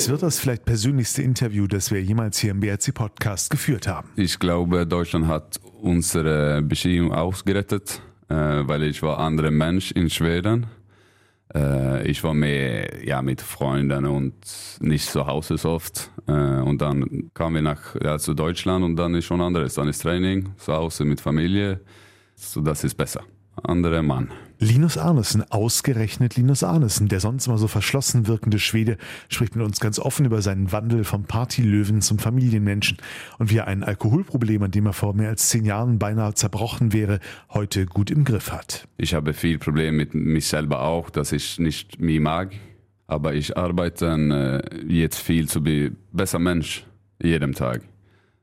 [0.00, 4.08] Es wird das vielleicht persönlichste Interview, das wir jemals hier im BRC Podcast geführt haben.
[4.16, 8.00] Ich glaube, Deutschland hat unsere Beziehung ausgerettet,
[8.30, 10.68] äh, weil ich war anderer Mensch in Schweden.
[11.54, 14.32] Äh, ich war mehr ja, mit Freunden und
[14.80, 16.10] nicht zu Hause so oft.
[16.26, 19.74] Äh, und dann kamen wir nach, ja, zu Deutschland und dann ist schon anderes.
[19.74, 21.78] Dann ist Training, zu Hause mit Familie.
[22.36, 23.20] So, das ist besser.
[23.64, 24.30] Anderer Mann.
[24.62, 28.98] Linus Arnesen, ausgerechnet Linus Arnesen, der sonst immer so verschlossen wirkende Schwede,
[29.30, 32.98] spricht mit uns ganz offen über seinen Wandel vom Partylöwen zum Familienmenschen
[33.38, 36.92] und wie er ein Alkoholproblem, an dem er vor mehr als zehn Jahren beinahe zerbrochen
[36.92, 38.86] wäre, heute gut im Griff hat.
[38.98, 42.52] Ich habe viel Probleme mit mich selber auch, dass ich nicht mich mag,
[43.06, 46.84] aber ich arbeite äh, jetzt viel zu be besser Mensch
[47.22, 47.80] jeden Tag.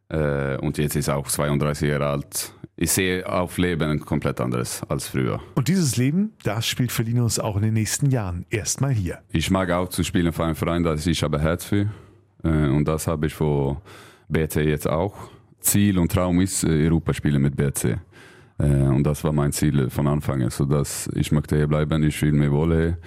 [0.09, 4.83] Äh, und jetzt ist er auch 32 Jahre alt ich sehe auf Leben komplett anderes
[4.87, 5.41] als früher.
[5.55, 8.45] Und dieses Leben, das spielt für Linus auch in den nächsten Jahren.
[8.51, 9.17] Erstmal hier.
[9.31, 11.87] Ich mag auch zu spielen für einen Verein, da ich habe Herz für.
[12.43, 13.81] Äh, und das habe ich für
[14.29, 15.15] BC jetzt auch.
[15.59, 17.97] Ziel und Traum ist, äh, Europa spielen mit BC.
[18.59, 20.51] Äh, und das war mein Ziel von Anfang an.
[20.51, 22.97] So dass ich möchte hier bleiben, ich fühle mich wohl hier.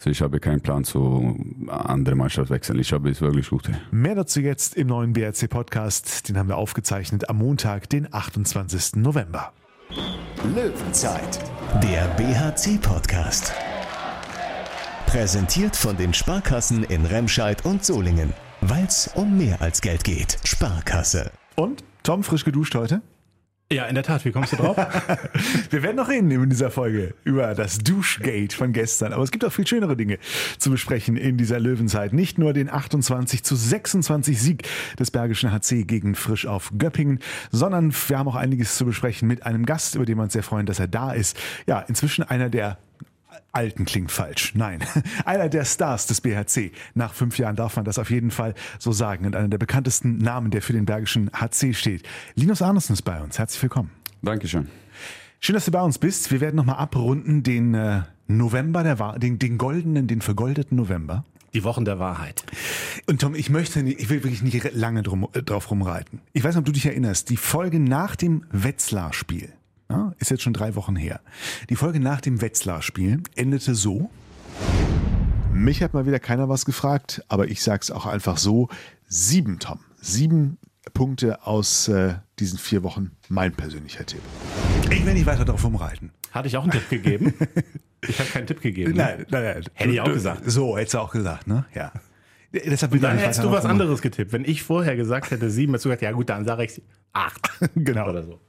[0.00, 1.36] Also ich habe keinen Plan zu
[1.68, 2.78] andere Mannschaft wechseln.
[2.78, 3.70] Ich habe es wirklich gut.
[3.90, 6.26] Mehr dazu jetzt im neuen BRC Podcast.
[6.26, 8.96] Den haben wir aufgezeichnet am Montag, den 28.
[8.96, 9.52] November.
[10.54, 11.38] Löwenzeit,
[11.82, 13.52] der BHC Podcast.
[15.04, 18.32] Präsentiert von den Sparkassen in Remscheid und Solingen.
[18.62, 20.38] Weil es um mehr als Geld geht.
[20.44, 21.30] Sparkasse.
[21.56, 23.02] Und Tom, frisch geduscht heute?
[23.72, 24.24] Ja, in der Tat.
[24.24, 24.76] Wie kommst du drauf?
[25.70, 29.12] Wir werden noch reden in dieser Folge über das Duschgate von gestern.
[29.12, 30.18] Aber es gibt auch viel schönere Dinge
[30.58, 32.12] zu besprechen in dieser Löwenzeit.
[32.12, 34.68] Nicht nur den 28 zu 26 Sieg
[34.98, 37.20] des Bergischen HC gegen Frisch auf Göppingen,
[37.52, 40.42] sondern wir haben auch einiges zu besprechen mit einem Gast, über den wir uns sehr
[40.42, 41.36] freuen, dass er da ist.
[41.68, 42.76] Ja, inzwischen einer der
[43.52, 44.52] Alten klingt falsch.
[44.54, 44.80] Nein,
[45.24, 46.72] einer der Stars des BHC.
[46.94, 49.26] Nach fünf Jahren darf man das auf jeden Fall so sagen.
[49.26, 52.06] Und einer der bekanntesten Namen, der für den Bergischen HC steht.
[52.34, 53.38] Linus Arnesen ist bei uns.
[53.38, 53.90] Herzlich willkommen.
[54.22, 54.68] Dankeschön.
[55.40, 56.30] Schön, dass du bei uns bist.
[56.30, 61.24] Wir werden nochmal abrunden den äh, November, der, den, den goldenen, den vergoldeten November.
[61.54, 62.44] Die Wochen der Wahrheit.
[63.08, 66.20] Und Tom, ich möchte, nicht, ich will wirklich nicht lange drum, äh, drauf rumreiten.
[66.32, 69.52] Ich weiß nicht, ob du dich erinnerst, die Folge nach dem Wetzlar-Spiel
[69.90, 71.20] ja, ist jetzt schon drei Wochen her.
[71.68, 74.10] Die Folge nach dem Wetzlar-Spiel endete so.
[75.52, 78.68] Mich hat mal wieder keiner was gefragt, aber ich sag's auch einfach so.
[79.06, 79.80] Sieben, Tom.
[80.00, 80.58] Sieben
[80.94, 83.12] Punkte aus äh, diesen vier Wochen.
[83.28, 84.22] Mein persönlicher Tipp.
[84.90, 86.12] Ich will nicht weiter darauf umreiten.
[86.30, 87.34] Hatte ich auch einen Tipp gegeben?
[88.08, 88.94] ich habe keinen Tipp gegeben.
[88.96, 89.26] Nein, ne?
[89.30, 89.64] nein, nein.
[89.74, 90.42] Hätte ich auch gesagt.
[90.46, 91.66] So, hättest du auch gesagt, ne?
[91.74, 91.92] Ja.
[92.52, 94.32] Deshalb will dann hättest du was anderes getippt.
[94.32, 97.50] Wenn ich vorher gesagt hätte sieben, hättest du gesagt, ja gut, dann sage ich acht.
[97.74, 98.08] genau.
[98.08, 98.40] Oder so.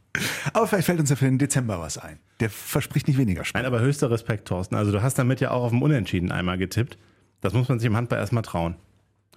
[0.54, 2.20] Aber vielleicht fällt uns ja für den Dezember was ein.
[2.40, 3.62] Der verspricht nicht weniger Spaß.
[3.62, 4.76] Nein, aber höchster Respekt, Thorsten.
[4.76, 6.98] Also du hast damit ja auch auf dem Unentschieden einmal getippt.
[7.42, 8.76] Das muss man sich im Handball erstmal trauen.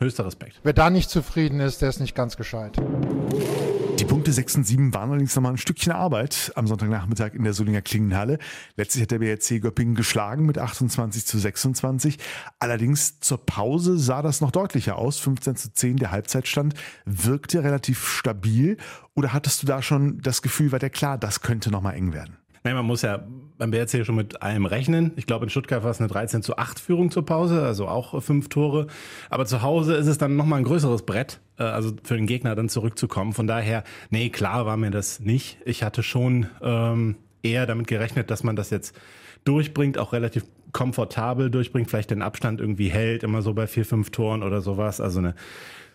[0.00, 0.60] Höchster Respekt.
[0.64, 2.76] Wer da nicht zufrieden ist, der ist nicht ganz gescheit.
[4.24, 7.82] Punkte 6 und 7 waren allerdings nochmal ein Stückchen Arbeit am Sonntagnachmittag in der Solinger
[7.82, 8.38] Klingenhalle.
[8.74, 12.16] Letztlich hat der BRC Göppingen geschlagen mit 28 zu 26.
[12.58, 15.18] Allerdings zur Pause sah das noch deutlicher aus.
[15.18, 16.72] 15 zu 10 der Halbzeitstand
[17.04, 18.78] wirkte relativ stabil.
[19.14, 22.38] Oder hattest du da schon das Gefühl, war der klar, das könnte nochmal eng werden?
[22.66, 23.22] Nein, man muss ja
[23.58, 25.12] beim BRC schon mit allem rechnen.
[25.16, 28.22] Ich glaube, in Stuttgart war es eine 13 zu 8 Führung zur Pause, also auch
[28.22, 28.86] fünf Tore.
[29.28, 32.54] Aber zu Hause ist es dann nochmal ein größeres Brett, äh, also für den Gegner
[32.54, 33.34] dann zurückzukommen.
[33.34, 35.58] Von daher, nee, klar war mir das nicht.
[35.66, 38.98] Ich hatte schon ähm, eher damit gerechnet, dass man das jetzt
[39.44, 44.08] durchbringt, auch relativ komfortabel durchbringt, vielleicht den Abstand irgendwie hält, immer so bei vier, fünf
[44.08, 45.02] Toren oder sowas.
[45.02, 45.34] Also eine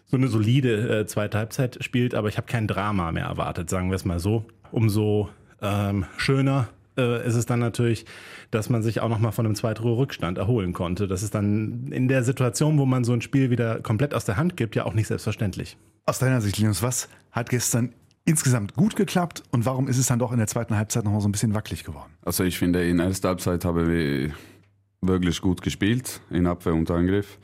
[0.06, 3.90] so eine solide äh, zweite Halbzeit spielt, aber ich habe kein Drama mehr erwartet, sagen
[3.90, 4.46] wir es mal so.
[4.72, 5.30] Umso
[5.62, 8.06] ähm, schöner äh, ist es dann natürlich,
[8.52, 11.08] dass man sich auch nochmal von einem zweiteren Rückstand erholen konnte.
[11.08, 14.38] Das ist dann in der Situation, wo man so ein Spiel wieder komplett aus der
[14.38, 15.78] Hand gibt, ja auch nicht selbstverständlich.
[16.06, 17.94] Aus deiner Sicht, Linus, was hat gestern
[18.26, 21.28] insgesamt gut geklappt und warum ist es dann doch in der zweiten Halbzeit nochmal so
[21.28, 22.12] ein bisschen wackelig geworden?
[22.22, 24.32] Also ich finde, in der ersten Halbzeit haben wir
[25.02, 27.40] wirklich gut gespielt, in Abwehr und Angriff.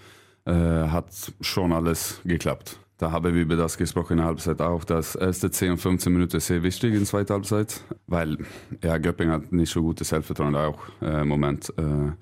[0.46, 2.80] Äh, hat schon alles geklappt.
[2.97, 4.86] Da haben wir über das gesprochen in der Halbzeit auch.
[4.86, 8.38] Das erste 10 und 15 Minuten sehr wichtig in der zweiten Halbzeit, weil
[8.81, 11.74] ja, Göpping hat nicht so gutes Selbstvertrauen auch äh, im Moment.
[11.77, 12.13] Äh,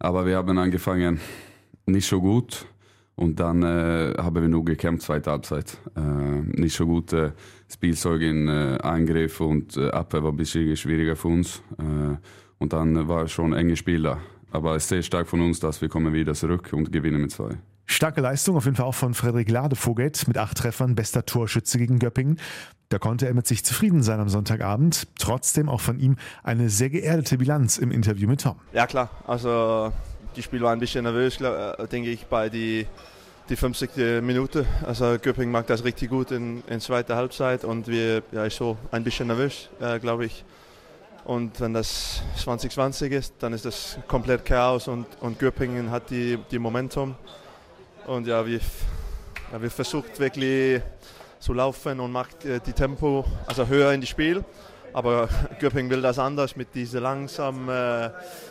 [0.00, 1.20] aber wir haben angefangen
[1.86, 2.66] nicht so gut
[3.14, 5.78] und dann äh, haben wir nur gekämpft zweite Halbzeit.
[5.96, 6.00] Äh,
[6.60, 7.30] nicht so gut äh,
[7.72, 11.62] Spielzeug in äh, Eingriff und äh, Abwehr war ein bisschen schwieriger für uns.
[12.58, 14.18] Und dann war es schon enge Spieler.
[14.50, 17.30] Aber es ist sehr stark von uns, dass wir kommen wieder zurück und gewinnen mit
[17.30, 17.58] zwei.
[17.86, 21.98] Starke Leistung auf jeden Fall auch von Frederik Ladevogel mit acht Treffern, bester Torschütze gegen
[21.98, 22.38] Göppingen.
[22.88, 25.08] Da konnte er mit sich zufrieden sein am Sonntagabend.
[25.18, 28.56] Trotzdem auch von ihm eine sehr geerdete Bilanz im Interview mit Tom.
[28.72, 29.92] Ja klar, also
[30.36, 32.86] die Spieler waren ein bisschen nervös, äh, denke ich, bei die
[33.48, 34.22] die 50.
[34.22, 34.66] Minute.
[34.84, 38.76] Also Göpping macht das richtig gut in, in zweiter Halbzeit und wir ja, ist so
[38.90, 40.44] ein bisschen nervös, äh, glaube ich.
[41.24, 46.38] Und wenn das 2020 ist, dann ist das komplett Chaos und, und Göppingen hat die,
[46.50, 47.16] die Momentum.
[48.06, 48.60] Und ja, wir,
[49.52, 50.80] ja, wir versucht wirklich
[51.40, 54.44] zu laufen und macht äh, die Tempo also höher in die Spiel.
[54.92, 55.28] Aber
[55.60, 58.10] Göpping will das anders mit dieser langsam äh,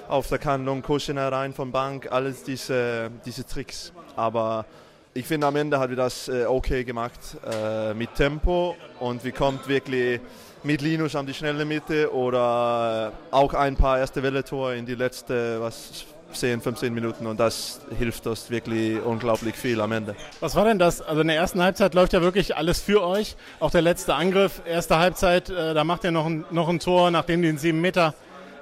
[0.10, 3.94] auf der Kante Kuschen rein von Bank, alles diese, diese Tricks.
[4.18, 4.66] Aber
[5.13, 7.19] ich finde am Ende hat wir das äh, okay gemacht
[7.50, 10.19] äh, mit Tempo und wir kommt wirklich
[10.63, 15.62] mit Linus an die schnelle Mitte oder auch ein paar erste Welle-Tore in die letzte
[15.62, 16.06] was
[16.36, 20.16] 10, 15 Minuten und das hilft uns wirklich unglaublich viel am Ende.
[20.40, 21.02] Was war denn das?
[21.02, 23.36] Also in der ersten Halbzeit läuft ja wirklich alles für euch.
[23.60, 27.12] Auch der letzte Angriff, erste Halbzeit, äh, da macht ihr noch ein, noch ein Tor,
[27.12, 28.14] nachdem die den 7 Meter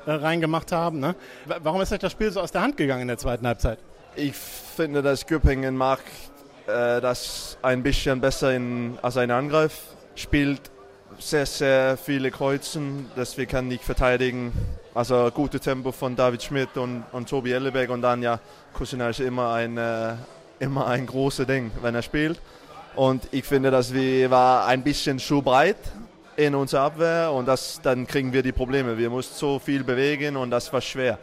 [0.05, 0.99] äh, reingemacht haben.
[0.99, 1.15] Ne?
[1.45, 3.79] Warum ist euch das Spiel so aus der Hand gegangen in der zweiten Halbzeit?
[4.15, 6.03] Ich finde, dass Göppingen macht
[6.67, 9.81] äh, das ein bisschen besser in, als ein Angriff,
[10.15, 10.71] spielt
[11.19, 14.51] sehr, sehr viele Kreuzen, dass wir können nicht verteidigen.
[14.95, 18.39] Also gute Tempo von David Schmidt und, und Tobi Elleberg und dann ja,
[18.75, 20.13] Kusina ist immer ein, äh,
[20.59, 22.39] immer ein großes Ding, wenn er spielt.
[22.95, 25.77] Und ich finde, dass wir war ein bisschen zu breit
[26.35, 28.95] in unserer Abwehr und das, dann kriegen wir die Probleme.
[28.95, 31.17] Wir mussten so viel bewegen und das war schwer.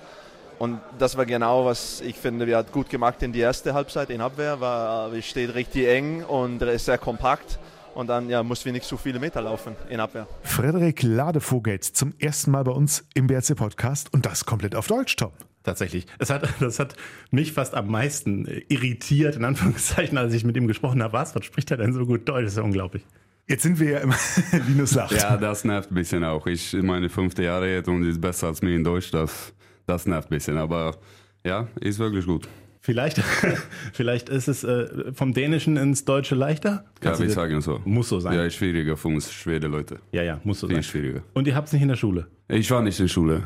[0.59, 4.11] Und das war genau, was ich finde, wir hat gut gemacht in die erste Halbzeit
[4.11, 7.61] in Abwehr, weil wir steht richtig eng und ist sehr kompakt
[7.95, 10.27] und dann ja, mussten wir nicht so viele Meter laufen in Abwehr.
[10.43, 15.17] Frederik Ladevogel zum ersten Mal bei uns im BRC Podcast und das komplett auf Deutsch,
[15.17, 15.33] Tom.
[15.63, 16.07] Tatsächlich.
[16.19, 16.97] Es hat, das hat
[17.31, 21.13] mich fast am meisten irritiert, in Anführungszeichen, als ich mit ihm gesprochen habe.
[21.13, 22.45] Was, was spricht er denn so gut Deutsch?
[22.45, 23.05] Das ist ja unglaublich.
[23.47, 24.17] Jetzt sind wir ja immer,
[24.69, 25.13] Linus lacht.
[25.13, 26.47] Ja, das nervt ein bisschen auch.
[26.47, 29.11] Ich meine fünfte Jahre jetzt und ist besser als mir in Deutsch.
[29.11, 29.53] Das,
[29.87, 30.97] das nervt ein bisschen, aber
[31.45, 32.49] ja, ist wirklich gut.
[32.83, 33.19] Vielleicht,
[33.93, 36.87] vielleicht ist es äh, vom Dänischen ins Deutsche leichter?
[37.01, 37.79] Kannst ja, wir sagen so.
[37.85, 38.33] Muss so sein.
[38.33, 39.99] Ja, ist schwieriger für uns schwere Leute.
[40.13, 40.83] Ja, ja, muss so Viel sein.
[40.85, 41.23] schwieriger.
[41.35, 42.29] Und ihr habt es nicht in der Schule?
[42.49, 43.43] Ich war nicht in der Schule.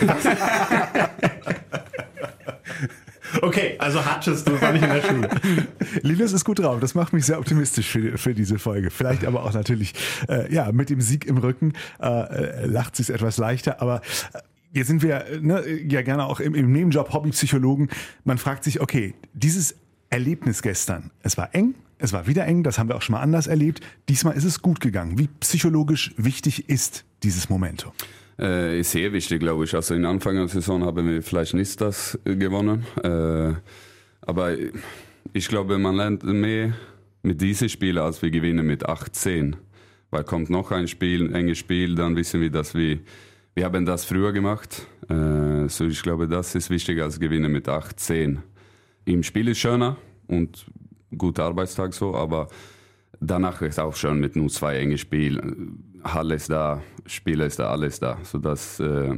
[3.42, 5.30] okay, also hattest du, war nicht in der Schule.
[6.02, 6.80] Linus ist gut drauf.
[6.80, 8.90] Das macht mich sehr optimistisch für, für diese Folge.
[8.90, 9.94] Vielleicht aber auch natürlich,
[10.28, 13.80] äh, ja, mit dem Sieg im Rücken äh, äh lacht sich etwas leichter.
[13.80, 14.38] Aber äh,
[14.74, 17.88] Jetzt sind wir ne, ja gerne auch im, im Nebenjob Hobbypsychologen.
[18.24, 19.76] Man fragt sich, okay, dieses
[20.10, 23.20] Erlebnis gestern, es war eng, es war wieder eng, das haben wir auch schon mal
[23.20, 23.80] anders erlebt.
[24.08, 25.16] Diesmal ist es gut gegangen.
[25.16, 27.92] Wie psychologisch wichtig ist dieses Momentum?
[28.36, 29.76] Äh, ist sehr wichtig, glaube ich.
[29.76, 32.84] Also in Anfang der Saison haben wir vielleicht nicht das gewonnen.
[33.04, 33.52] Äh,
[34.22, 34.56] aber
[35.32, 36.72] ich glaube, man lernt mehr
[37.22, 39.54] mit diesen Spielen, als wir gewinnen mit 18.
[40.10, 42.98] Weil kommt noch ein Spiel, ein enges Spiel, dann wissen wir, dass wir
[43.54, 44.86] wir haben das früher gemacht.
[45.08, 48.42] Äh, so ich glaube, das ist wichtiger als Gewinnen mit 8, 10.
[49.04, 49.96] Im Spiel ist schöner
[50.26, 50.66] und
[51.16, 52.48] guter Arbeitstag so, aber
[53.20, 56.00] danach ist auch schön mit nur zwei engen Spielen.
[56.02, 58.18] Halle ist da, Spieler ist da, alles da.
[58.22, 59.14] So das, äh,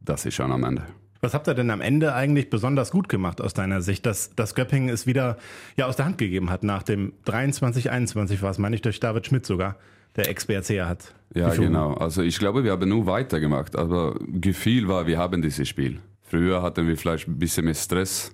[0.00, 0.84] das ist schon am Ende.
[1.20, 4.54] Was habt ihr denn am Ende eigentlich besonders gut gemacht aus deiner Sicht, dass, dass
[4.54, 5.38] Göppingen es wieder
[5.76, 9.00] ja, aus der Hand gegeben hat nach dem 23, 21 war es, meine ich, durch
[9.00, 9.76] David Schmidt sogar?
[10.16, 11.14] Der Ex-BRC hat.
[11.34, 11.94] Ja, genau.
[11.94, 13.76] Also ich glaube, wir haben nur weitergemacht.
[13.76, 16.00] Aber Gefühl war, wir haben dieses Spiel.
[16.22, 18.32] Früher hatten wir vielleicht ein bisschen mehr Stress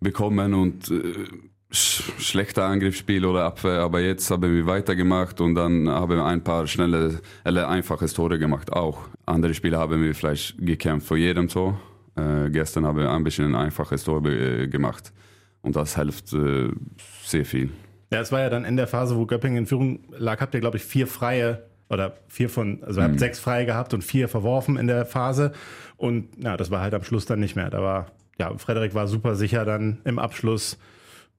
[0.00, 1.24] bekommen und äh,
[1.70, 6.42] sch schlechter Angriffsspiel oder Abwehr, aber jetzt haben wir weitergemacht und dann haben wir ein
[6.42, 9.08] paar schnelle, oder einfache Tore gemacht auch.
[9.26, 11.78] Andere Spiele haben wir vielleicht gekämpft vor jedem Tor.
[12.16, 15.12] Äh, gestern haben wir ein bisschen ein einfaches Tor äh, gemacht
[15.62, 16.68] und das hilft äh,
[17.24, 17.70] sehr viel.
[18.12, 20.60] Ja, es war ja dann in der Phase, wo Göppingen in Führung lag, habt ihr,
[20.60, 23.18] glaube ich, vier freie oder vier von, also ihr habt mhm.
[23.18, 25.52] sechs freie gehabt und vier verworfen in der Phase.
[25.96, 27.70] Und ja, das war halt am Schluss dann nicht mehr.
[27.70, 28.06] Da war,
[28.38, 30.76] ja, Frederik war super sicher dann im Abschluss.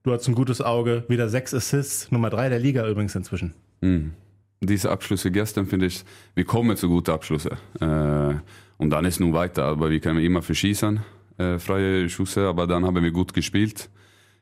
[0.02, 3.54] Du hast ein gutes Auge, wieder sechs Assists, Nummer drei der Liga übrigens inzwischen.
[3.82, 4.12] Mhm.
[4.60, 7.56] Diese Abschlüsse gestern finde ich, wir kommen zu guten Abschlüsse.
[7.80, 8.34] Äh,
[8.78, 11.00] und dann ist nur weiter, aber wir können immer verschießen,
[11.38, 13.90] äh, freie Schüsse, aber dann haben wir gut gespielt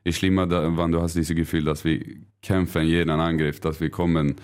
[0.03, 1.99] ist schlimmer, wenn du hast dieses Gefühl, dass wir
[2.41, 4.35] kämpfen jeden Angriff, dass wir kommen,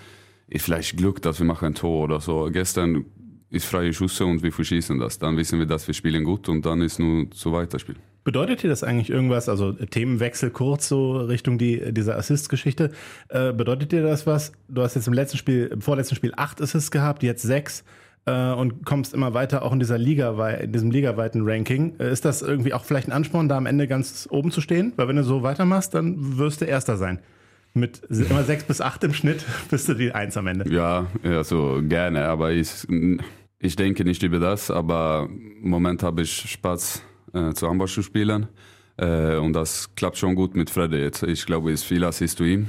[0.46, 2.48] ist vielleicht Glück, dass wir machen ein Tor oder so.
[2.50, 3.04] Gestern
[3.50, 5.18] ist freie Schüsse und wir verschießen das.
[5.18, 8.00] Dann wissen wir, dass wir spielen gut und dann ist nur zu weiterspielen.
[8.24, 12.92] Bedeutet dir das eigentlich irgendwas, also Themenwechsel kurz so Richtung die, dieser Assist-Geschichte,
[13.30, 14.52] äh, bedeutet dir das was?
[14.68, 17.84] Du hast jetzt im letzten Spiel, im vorletzten Spiel acht Assists gehabt, jetzt sechs
[18.28, 21.94] äh, und kommst immer weiter auch in dieser Liga, in diesem ligaweiten Ranking.
[21.98, 24.92] Äh, ist das irgendwie auch vielleicht ein Ansporn, da am Ende ganz oben zu stehen?
[24.96, 27.20] Weil wenn du so weitermachst, dann wirst du Erster sein.
[27.74, 30.70] Mit immer sechs bis acht im Schnitt bist du die Eins am Ende.
[30.72, 32.86] Ja, also gerne, aber ich,
[33.58, 37.02] ich denke nicht über das, aber im Moment habe ich Spaß,
[37.34, 38.48] äh, zu Handball zu spielen.
[38.96, 41.22] Äh, und das klappt schon gut mit Freddy jetzt.
[41.22, 42.68] Ich glaube, es ist viel Assist zu ihm.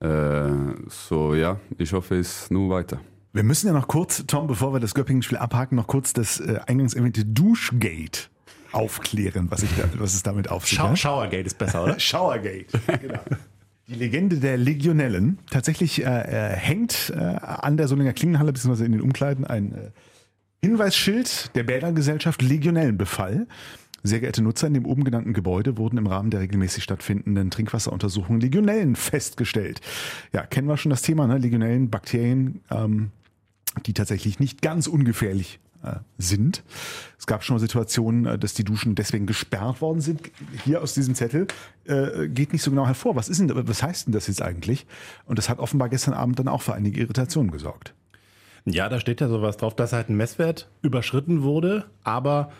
[0.00, 0.50] Äh,
[0.88, 3.00] so ja, ich hoffe, es nur weiter.
[3.34, 6.60] Wir müssen ja noch kurz, Tom, bevor wir das Göppingen-Spiel abhaken, noch kurz das äh,
[6.68, 8.28] eingangs erwähnte Duschgate
[8.70, 10.96] aufklären, was, ich da, was es damit auf sich hat.
[10.96, 11.98] Showergate ist besser, oder?
[11.98, 12.66] Showergate.
[13.00, 13.18] Genau.
[13.88, 15.38] Die Legende der Legionellen.
[15.50, 18.84] Tatsächlich äh, äh, hängt äh, an der Solinger Klingenhalle bzw.
[18.84, 19.90] in den Umkleiden ein äh,
[20.62, 23.48] Hinweisschild der Bädergesellschaft Legionellenbefall.
[24.04, 28.40] Sehr geehrte Nutzer, in dem oben genannten Gebäude wurden im Rahmen der regelmäßig stattfindenden Trinkwasseruntersuchungen
[28.40, 29.80] Legionellen festgestellt.
[30.32, 31.38] Ja, kennen wir schon das Thema, ne?
[31.38, 33.10] Legionellen, Bakterien, ähm,
[33.86, 36.62] die tatsächlich nicht ganz ungefährlich äh, sind.
[37.18, 40.30] Es gab schon mal Situationen, äh, dass die Duschen deswegen gesperrt worden sind.
[40.64, 41.46] Hier aus diesem Zettel
[41.84, 43.16] äh, geht nicht so genau hervor.
[43.16, 44.86] Was ist denn, was heißt denn das jetzt eigentlich?
[45.26, 47.94] Und das hat offenbar gestern Abend dann auch für einige Irritationen gesorgt.
[48.64, 52.50] Ja, da steht ja sowas drauf, dass halt ein Messwert überschritten wurde, aber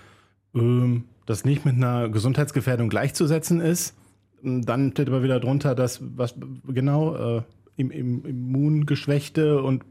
[0.54, 3.94] ähm, das nicht mit einer Gesundheitsgefährdung gleichzusetzen ist.
[4.42, 6.34] Dann steht aber wieder drunter, dass was
[6.68, 7.42] genau äh,
[7.76, 9.84] im, im Immungeschwächte und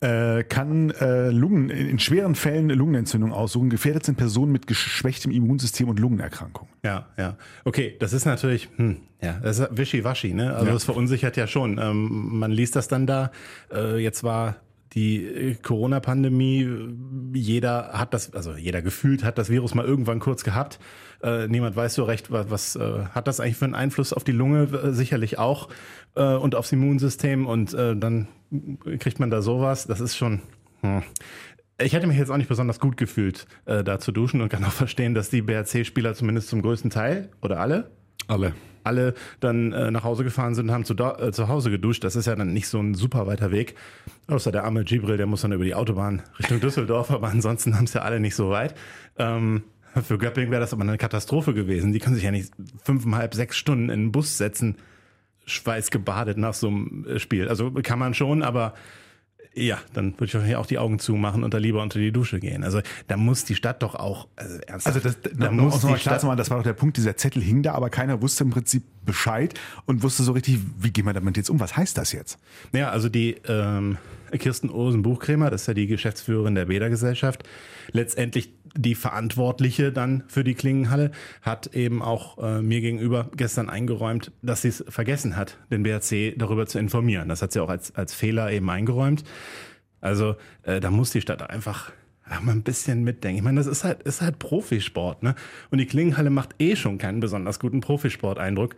[0.00, 3.68] Äh, kann äh, Lungen, in, schweren Fällen Lungenentzündung aussuchen.
[3.68, 6.72] Gefährdet sind Personen mit geschwächtem Immunsystem und Lungenerkrankungen.
[6.84, 7.36] Ja, ja.
[7.64, 10.54] Okay, das ist natürlich, hm, ja, das ist wischiwaschi, ne?
[10.54, 10.72] Also Ja.
[10.72, 11.78] das verunsichert ja schon.
[11.82, 13.32] Ähm, man liest das dann da.
[13.74, 14.58] Äh, jetzt war
[14.92, 16.68] die äh, Corona-Pandemie,
[17.34, 20.78] jeder hat das, also jeder gefühlt hat das Virus mal irgendwann kurz gehabt.
[21.22, 24.24] Äh, niemand weiß so recht, was, was äh, hat das eigentlich für einen Einfluss auf
[24.24, 24.64] die Lunge?
[24.64, 25.68] Äh, sicherlich auch.
[26.14, 27.46] Äh, und aufs Immunsystem.
[27.46, 28.28] Und dann
[28.98, 29.86] kriegt man da sowas.
[29.86, 30.40] Das ist schon.
[30.82, 31.02] Hm.
[31.80, 34.72] Ich hätte mich jetzt auch nicht besonders gut gefühlt, da zu duschen und kann auch
[34.72, 37.90] verstehen, dass die BRC-Spieler zumindest zum größten Teil oder alle
[38.26, 38.54] Alle.
[38.82, 42.02] alle dann äh, nach Hause gefahren sind und haben zu, äh, zu Hause geduscht.
[42.02, 43.76] Das ist ja dann nicht so ein super weiter Weg.
[44.26, 47.84] Außer der arme Gibril, der muss dann über die Autobahn Richtung Düsseldorf, aber ansonsten haben
[47.84, 48.74] es ja alle nicht so weit.
[49.18, 49.62] Ähm,
[50.02, 51.92] für Göpping wäre das aber eine Katastrophe gewesen.
[51.92, 52.52] Die können sich ja nicht
[52.82, 54.76] fünfeinhalb, sechs Stunden in einen Bus setzen,
[55.46, 57.48] schweißgebadet nach so einem äh, Spiel.
[57.48, 58.74] Also kann man schon, aber
[59.54, 62.38] ja, dann würde ich wahrscheinlich auch die Augen zumachen und da lieber unter die Dusche
[62.38, 62.62] gehen.
[62.62, 65.96] Also da muss die Stadt doch auch, also ernsthaft, Also das, da um muss die
[65.96, 68.50] Stadt, machen, das war doch der Punkt, dieser Zettel hing da, aber keiner wusste im
[68.50, 69.54] Prinzip Bescheid
[69.86, 71.60] und wusste so richtig, wie gehen wir damit jetzt um?
[71.60, 72.38] Was heißt das jetzt?
[72.72, 73.96] Ja, also die ähm,
[74.32, 77.44] Kirsten Osen Buchkremer, das ist ja die Geschäftsführerin der Bädergesellschaft,
[77.92, 81.10] letztendlich die Verantwortliche dann für die Klingenhalle,
[81.42, 86.34] hat eben auch äh, mir gegenüber gestern eingeräumt, dass sie es vergessen hat, den BRC
[86.36, 87.28] darüber zu informieren.
[87.28, 89.24] Das hat sie auch als, als Fehler eben eingeräumt.
[90.00, 91.92] Also äh, da muss die Stadt einfach
[92.42, 93.38] mal ein bisschen mitdenken.
[93.38, 95.34] Ich meine, das ist halt, ist halt Profisport, ne?
[95.70, 98.76] Und die Klingenhalle macht eh schon keinen besonders guten Profisporteindruck.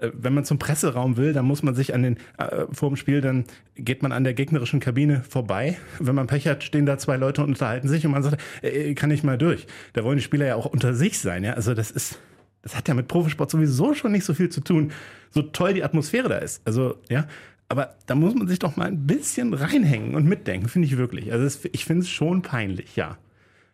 [0.00, 2.96] Äh, Wenn man zum Presseraum will, dann muss man sich an den, äh, vor dem
[2.96, 3.44] Spiel, dann
[3.76, 5.78] geht man an der gegnerischen Kabine vorbei.
[5.98, 8.94] Wenn man Pech hat, stehen da zwei Leute und unterhalten sich und man sagt, äh,
[8.94, 9.66] kann ich mal durch.
[9.92, 11.54] Da wollen die Spieler ja auch unter sich sein, ja.
[11.54, 12.18] Also das ist,
[12.62, 14.92] das hat ja mit Profisport sowieso schon nicht so viel zu tun.
[15.30, 16.60] So toll die Atmosphäre da ist.
[16.66, 17.26] Also, ja.
[17.68, 21.32] Aber da muss man sich doch mal ein bisschen reinhängen und mitdenken, finde ich wirklich.
[21.32, 23.16] Also das, ich finde es schon peinlich, ja.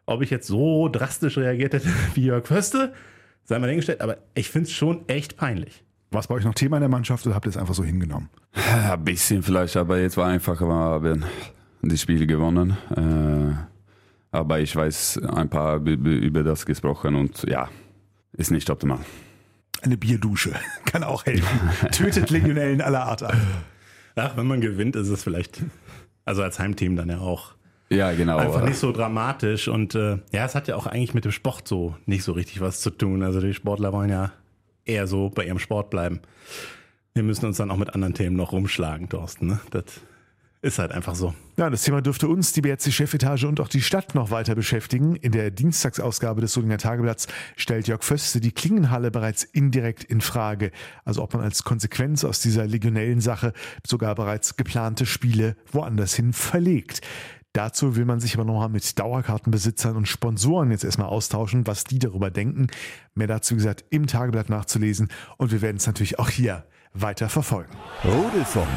[0.05, 2.93] Ob ich jetzt so drastisch reagiert hätte wie Jörg Förste,
[3.45, 5.83] sei mal dahingestellt, aber ich finde es schon echt peinlich.
[6.11, 7.83] War es bei euch noch Thema in der Mannschaft oder habt ihr es einfach so
[7.85, 8.29] hingenommen?
[8.55, 10.67] Ja, ein bisschen vielleicht, aber jetzt war einfacher,
[11.03, 11.25] wir haben
[11.83, 12.77] die Spiele gewonnen.
[12.97, 13.55] Äh,
[14.37, 17.69] aber ich weiß ein paar über über das gesprochen und ja,
[18.33, 19.01] ist nicht optimal.
[19.83, 20.53] Eine Bierdusche
[20.85, 21.71] kann auch helfen.
[21.91, 23.37] Tötet Legionellen aller Art ab.
[24.15, 25.63] Ach, wenn man gewinnt, ist es vielleicht,
[26.25, 27.55] also als Heimteam dann ja auch
[27.91, 28.39] Ja, genau.
[28.39, 29.69] einfach äh, nicht so dramatisch.
[29.69, 32.61] Und äh, ja, es hat ja auch eigentlich mit dem Sport so nicht so richtig
[32.61, 33.23] was zu tun.
[33.23, 34.33] Also die Sportler wollen ja
[34.87, 36.21] eher so bei ihrem Sport bleiben.
[37.15, 39.47] Wir müssen uns dann auch mit anderen Themen noch rumschlagen, Thorsten.
[39.47, 39.61] Ne?
[39.71, 39.85] Das
[40.63, 41.35] ist halt einfach so.
[41.57, 45.17] Ja, das Thema dürfte uns, die BRC-Chefetage und auch die Stadt noch weiter beschäftigen.
[45.17, 50.73] In der Dienstagsausgabe des Solinger Tageblatts stellt Jörg Föste die Klingenhalle bereits indirekt in Frage.
[51.05, 53.53] Also ob man als Konsequenz aus dieser legionellen Sache
[53.87, 57.01] sogar bereits geplante Spiele woanders hin verlegt.
[57.57, 61.99] Dazu will man sich aber nochmal mit Dauerkartenbesitzern und Sponsoren jetzt erstmal austauschen, was die
[61.99, 62.67] darüber denken.
[63.15, 65.09] Mehr dazu, wie gesagt, im Tageblatt nachzulesen.
[65.39, 67.73] Und wir werden es natürlich auch hier weiter verfolgen.
[68.05, 68.69] Rudelfunk.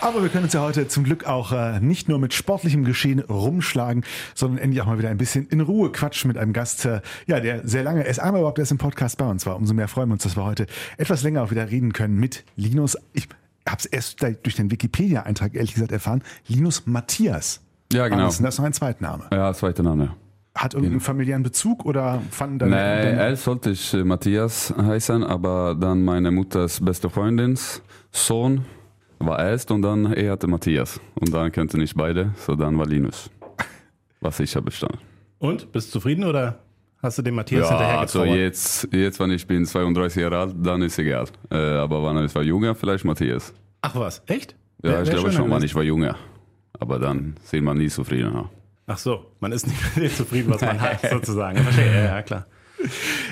[0.00, 3.18] Aber wir können uns ja heute zum Glück auch äh, nicht nur mit sportlichem Geschehen
[3.18, 4.04] rumschlagen,
[4.36, 7.40] sondern endlich auch mal wieder ein bisschen in Ruhe quatschen mit einem Gast, äh, ja,
[7.40, 9.56] der sehr lange erst einmal überhaupt erst im Podcast bei uns war.
[9.56, 12.44] Umso mehr freuen wir uns, dass wir heute etwas länger auch wieder reden können mit
[12.54, 12.96] Linus.
[13.14, 13.28] Ich
[13.68, 16.22] habe es erst durch den Wikipedia-Eintrag ehrlich gesagt erfahren.
[16.46, 17.62] Linus Matthias.
[17.92, 18.22] Ja, genau.
[18.22, 19.24] Andersen, Das ist noch ein Zweitname.
[19.32, 20.14] Ja, zweiter Name.
[20.54, 25.76] Hat irgendeinen familiären Bezug oder fanden deine, Nee, erst sollte ich äh, Matthias heißen, aber
[25.78, 27.80] dann meine Mutters beste Freundins
[28.10, 28.64] Sohn
[29.20, 31.00] war erst und dann er hatte Matthias.
[31.20, 33.30] Und dann könnte nicht beide, so dann war Linus.
[34.20, 34.98] Was ich habe bestanden.
[35.38, 35.70] Und?
[35.70, 36.58] Bist du zufrieden oder
[37.00, 40.54] Hast du dem Matthias Ja, hinterher also jetzt, jetzt, wenn ich bin 32 Jahre alt,
[40.58, 41.26] dann ist egal.
[41.48, 43.54] Äh, aber wenn ich war jünger, vielleicht Matthias.
[43.82, 44.56] Ach was, echt?
[44.82, 46.16] Ja, Wär- ich wär glaube schon, wann ich war jünger.
[46.78, 48.46] Aber dann sieht man nie zufrieden aus.
[48.86, 51.58] Ach so, man ist nicht mit dem zufrieden, was man hat, sozusagen.
[51.58, 52.46] Ja, verstehe, ja, klar.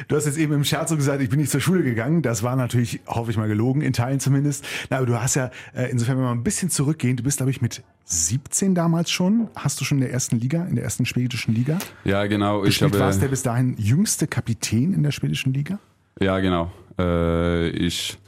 [0.09, 2.21] Du hast jetzt eben im Scherz so gesagt, ich bin nicht zur Schule gegangen.
[2.21, 4.65] Das war natürlich, hoffe ich mal, gelogen, in Teilen zumindest.
[4.91, 7.39] Na, aber du hast ja, äh, insofern, wenn wir mal ein bisschen zurückgehen, du bist,
[7.39, 9.49] glaube ich, mit 17 damals schon.
[9.55, 11.79] Hast du schon in der ersten Liga, in der ersten schwedischen Liga?
[12.05, 12.65] Ja, genau.
[12.65, 15.79] Ich habe, warst der bis dahin jüngste Kapitän in der schwedischen Liga?
[16.21, 16.73] Ja, genau.
[16.99, 18.19] Äh, ich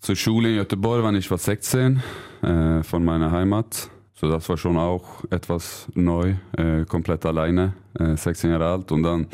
[0.00, 2.02] zur Schule in Göteborg, wann ich war 16,
[2.42, 3.90] äh, von meiner Heimat.
[4.20, 8.90] So, das war schon auch etwas neu, äh, komplett alleine, äh, 16 Jahre alt.
[8.90, 9.28] Und dann,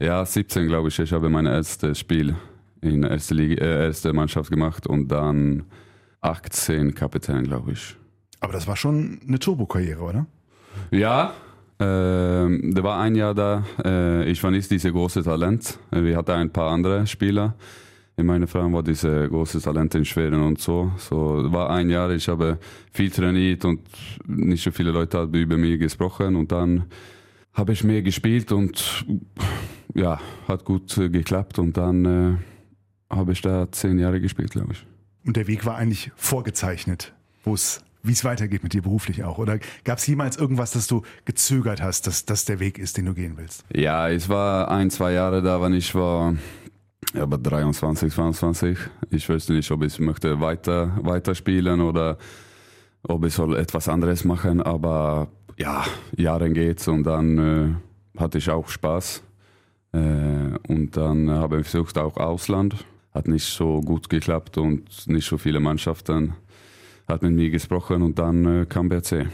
[0.00, 2.34] ja, 17 glaube ich, ich habe mein erstes Spiel
[2.80, 5.62] in der ersten Liga, äh, erste Mannschaft gemacht und dann
[6.22, 7.94] 18 Kapitän, glaube ich.
[8.40, 10.26] Aber das war schon eine Turbokarriere, oder?
[10.90, 11.32] Ja,
[11.78, 13.62] ähm, da war ein Jahr da.
[13.84, 15.78] Äh, ich war nicht diese große Talent.
[15.92, 17.54] Äh, Wir hatten ein paar andere Spieler.
[18.18, 20.90] In meiner Verein war diese große Talent in Schweden und so.
[20.96, 22.10] So war ein Jahr.
[22.10, 22.58] Ich habe
[22.90, 23.82] viel trainiert und
[24.26, 26.34] nicht so viele Leute haben über mich gesprochen.
[26.34, 26.86] Und dann
[27.52, 29.04] habe ich mehr gespielt und
[29.94, 30.18] ja,
[30.48, 31.58] hat gut äh, geklappt.
[31.58, 34.86] Und dann äh, habe ich da zehn Jahre gespielt, glaube ich.
[35.26, 37.12] Und der Weg war eigentlich vorgezeichnet,
[37.44, 39.36] wo es, wie es weitergeht mit dir beruflich auch.
[39.36, 43.04] Oder gab es jemals irgendwas, dass du gezögert hast, dass das der Weg ist, den
[43.04, 43.66] du gehen willst?
[43.74, 46.34] Ja, es war ein, zwei Jahre da, wann ich war,
[47.18, 48.78] aber 23, 22.
[49.10, 52.18] Ich wusste nicht, ob ich möchte weiter, weiter spielen oder
[53.02, 54.62] ob ich soll etwas anderes machen.
[54.62, 55.84] Aber ja,
[56.16, 59.22] Jahre geht's und dann äh, hatte ich auch Spaß.
[59.92, 59.98] Äh,
[60.68, 62.84] und dann habe ich versucht auch Ausland.
[63.12, 66.34] Hat nicht so gut geklappt und nicht so viele Mannschaften
[67.08, 69.26] hat mit mir gesprochen und dann äh, kam BC.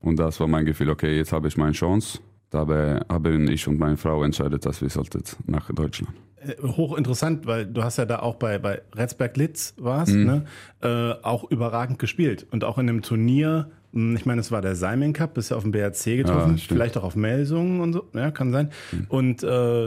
[0.00, 2.20] Und das war mein Gefühl, okay, jetzt habe ich meine Chance.
[2.50, 6.27] Dabei haben ich und meine Frau entschieden, dass wir sollten nach Deutschland.
[6.46, 10.24] Äh, Hochinteressant, weil du hast ja da auch bei, bei Retzberg Litz warst, Mhm.
[10.24, 10.44] ne?
[10.82, 12.46] äh, auch überragend gespielt.
[12.50, 15.56] Und auch in dem Turnier, mh, ich meine, es war der Simon Cup, bist ja
[15.56, 18.70] auf dem BRC getroffen, Ja, vielleicht auch auf Melsungen und so, ja, kann sein.
[19.08, 19.86] Und äh,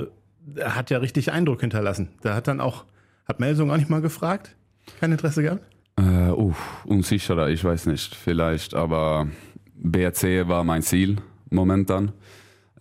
[0.55, 2.09] er hat ja richtig Eindruck hinterlassen.
[2.23, 2.85] Der hat dann auch,
[3.27, 4.55] hat Melsungen auch nicht mal gefragt?
[4.99, 5.61] Kein Interesse gehabt?
[5.97, 9.27] Äh, uff, unsicherer, ich weiß nicht, vielleicht, aber
[9.75, 11.17] BRC war mein Ziel
[11.49, 12.11] momentan.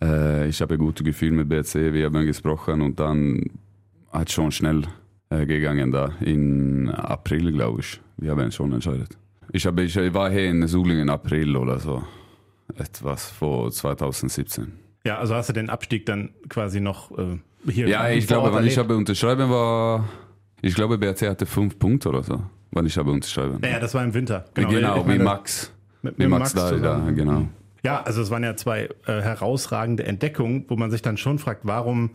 [0.01, 3.43] Äh, ich habe ein gutes Gefühl mit BRC, wir haben gesprochen und dann
[4.11, 4.83] hat schon schnell
[5.29, 7.99] äh, gegangen da in April, glaube ich.
[8.17, 9.07] Wir haben schon entschieden.
[9.51, 12.03] Ich, habe, ich war hier in Sulingen im April oder so,
[12.77, 14.71] etwas vor 2017.
[15.05, 17.37] Ja, also hast du den Abstieg dann quasi noch äh,
[17.71, 20.07] hier Ja, ich glaube, wenn ich habe unterschrieben war,
[20.61, 23.57] ich glaube, BRC hatte fünf Punkte oder so, wenn ich habe unterschrieben.
[23.61, 24.45] Naja, das war im Winter.
[24.53, 25.71] Genau, Ich wie Max.
[26.01, 27.47] mit- Wie mit Max, Max da, da, genau.
[27.83, 31.61] Ja, also es waren ja zwei äh, herausragende Entdeckungen, wo man sich dann schon fragt,
[31.63, 32.11] warum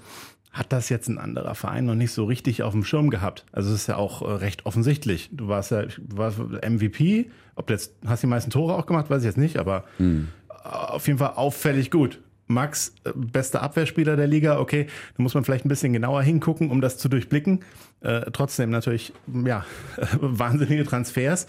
[0.53, 3.45] hat das jetzt ein anderer Verein noch nicht so richtig auf dem Schirm gehabt?
[3.53, 5.29] Also es ist ja auch äh, recht offensichtlich.
[5.33, 9.23] Du warst ja warst MVP, ob du jetzt hast die meisten Tore auch gemacht, weiß
[9.23, 10.29] ich jetzt nicht, aber Hm.
[10.49, 12.21] äh, auf jeden Fall auffällig gut.
[12.47, 16.71] Max, äh, bester Abwehrspieler der Liga, okay, da muss man vielleicht ein bisschen genauer hingucken,
[16.71, 17.65] um das zu durchblicken.
[18.01, 19.13] Äh, trotzdem natürlich,
[19.45, 19.67] ja,
[20.21, 21.49] wahnsinnige Transfers.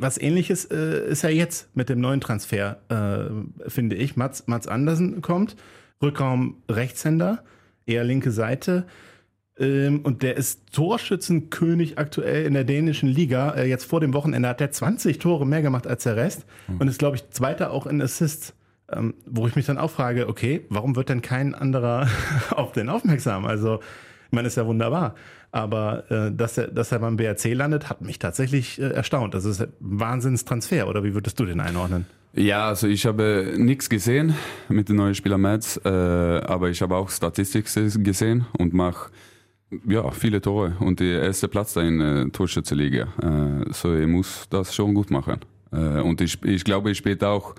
[0.00, 4.16] Was ähnliches äh, ist ja jetzt mit dem neuen Transfer, äh, finde ich.
[4.16, 5.56] Mats, Mats Andersen kommt,
[6.02, 7.44] Rückraum Rechtshänder,
[7.86, 8.86] eher linke Seite.
[9.58, 13.50] Ähm, und der ist Torschützenkönig aktuell in der dänischen Liga.
[13.50, 16.44] Äh, jetzt vor dem Wochenende hat er 20 Tore mehr gemacht als der Rest
[16.78, 18.54] und ist, glaube ich, Zweiter auch in Assists.
[18.90, 22.08] Ähm, wo ich mich dann auch frage, okay, warum wird denn kein anderer
[22.50, 23.46] auf den aufmerksam?
[23.46, 23.80] Also,
[24.26, 25.14] ich meine, ist ja wunderbar.
[25.52, 29.34] Aber äh, dass, er, dass er beim BRC landet, hat mich tatsächlich äh, erstaunt.
[29.34, 32.06] Das ist ein Wahnsinnstransfer, oder wie würdest du den einordnen?
[32.34, 34.34] Ja, also ich habe nichts gesehen
[34.70, 39.10] mit dem neuen Spieler Mads, äh, aber ich habe auch Statistik gesehen und mache
[39.86, 43.08] ja, viele Tore und der erste Platz da in der Torschützenliga.
[43.22, 45.40] Äh, so ich muss das schon gut machen.
[45.70, 47.54] Äh, und ich, ich glaube, ich spiele auch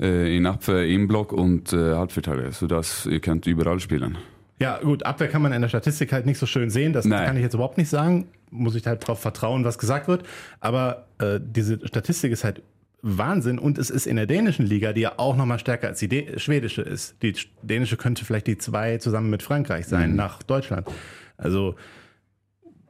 [0.00, 4.18] äh, in Abwehr, im Block und äh, Halbverteidiger, sodass ihr könnt überall spielen.
[4.60, 6.92] Ja, gut, Abwehr kann man in der Statistik halt nicht so schön sehen.
[6.92, 7.26] Das Nein.
[7.26, 8.28] kann ich jetzt überhaupt nicht sagen.
[8.50, 10.24] Muss ich halt darauf vertrauen, was gesagt wird.
[10.60, 12.62] Aber äh, diese Statistik ist halt
[13.02, 13.58] Wahnsinn.
[13.58, 16.38] Und es ist in der dänischen Liga, die ja auch nochmal stärker als die dä-
[16.38, 17.16] schwedische ist.
[17.22, 20.86] Die dänische könnte vielleicht die zwei zusammen mit Frankreich sein, nach Deutschland.
[21.36, 21.74] Also,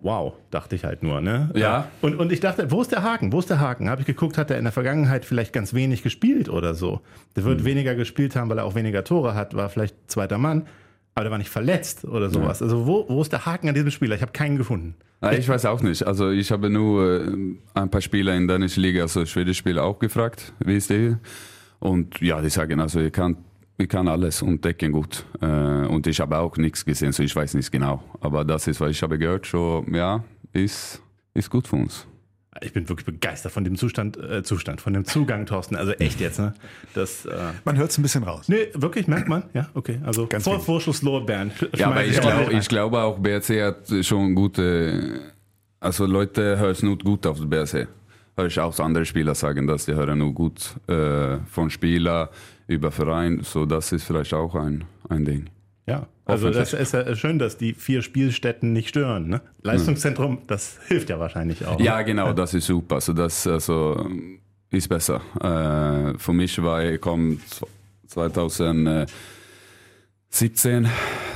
[0.00, 1.50] wow, dachte ich halt nur, ne?
[1.54, 1.88] Ja.
[2.02, 3.32] Und, und ich dachte, wo ist der Haken?
[3.32, 3.88] Wo ist der Haken?
[3.88, 7.00] Habe ich geguckt, hat er in der Vergangenheit vielleicht ganz wenig gespielt oder so.
[7.36, 10.66] Der wird weniger gespielt haben, weil er auch weniger Tore hat, war vielleicht zweiter Mann,
[11.14, 12.60] aber der war nicht verletzt oder sowas.
[12.62, 14.16] Also wo, wo ist der Haken an diesem Spieler?
[14.16, 14.94] Ich habe keinen gefunden.
[15.20, 16.06] Ah, Ich weiß auch nicht.
[16.06, 17.32] Also ich habe nur äh,
[17.74, 21.18] ein paar Spieler in der dänischen Liga, also schwedische Spieler auch gefragt, wie ist der?
[21.78, 23.36] Und ja, die sagen, also ihr kann
[23.76, 25.24] ich kann alles und decken gut.
[25.40, 28.02] Äh, und ich habe auch nichts gesehen, so ich weiß nicht genau.
[28.20, 30.22] Aber das ist, was ich habe gehört, schon, ja,
[30.52, 31.02] ist,
[31.34, 32.06] ist gut für uns.
[32.62, 35.76] Ich bin wirklich begeistert von dem Zustand, äh, Zustand, von dem Zugang, Thorsten.
[35.76, 36.54] Also echt jetzt, ne?
[36.94, 38.48] Das, äh, Man hört es ein bisschen raus.
[38.48, 39.44] nee, wirklich, merkt man?
[39.54, 40.00] Ja, okay.
[40.04, 40.60] Also Ganz vor.
[40.60, 41.50] Vorschusslorbeeren.
[41.76, 45.20] Ja, aber ich, glaub, ich glaube auch, BRC hat schon gute,
[45.80, 47.88] also Leute hören nur gut auf BRC.
[48.36, 52.30] Hör ich auch andere Spieler sagen, dass die hören nur gut äh, von Spieler
[52.66, 55.50] über Verein, so das ist vielleicht auch ein, ein Ding.
[55.86, 59.28] Ja, also das ist ja schön, dass die vier Spielstätten nicht stören.
[59.28, 59.42] Ne?
[59.62, 61.78] Leistungszentrum, das hilft ja wahrscheinlich auch.
[61.80, 62.94] Ja, genau, das ist super.
[62.96, 64.08] Also das also,
[64.70, 65.20] ist besser.
[65.40, 67.40] Äh, für mich war ich kom
[68.06, 70.88] 2017,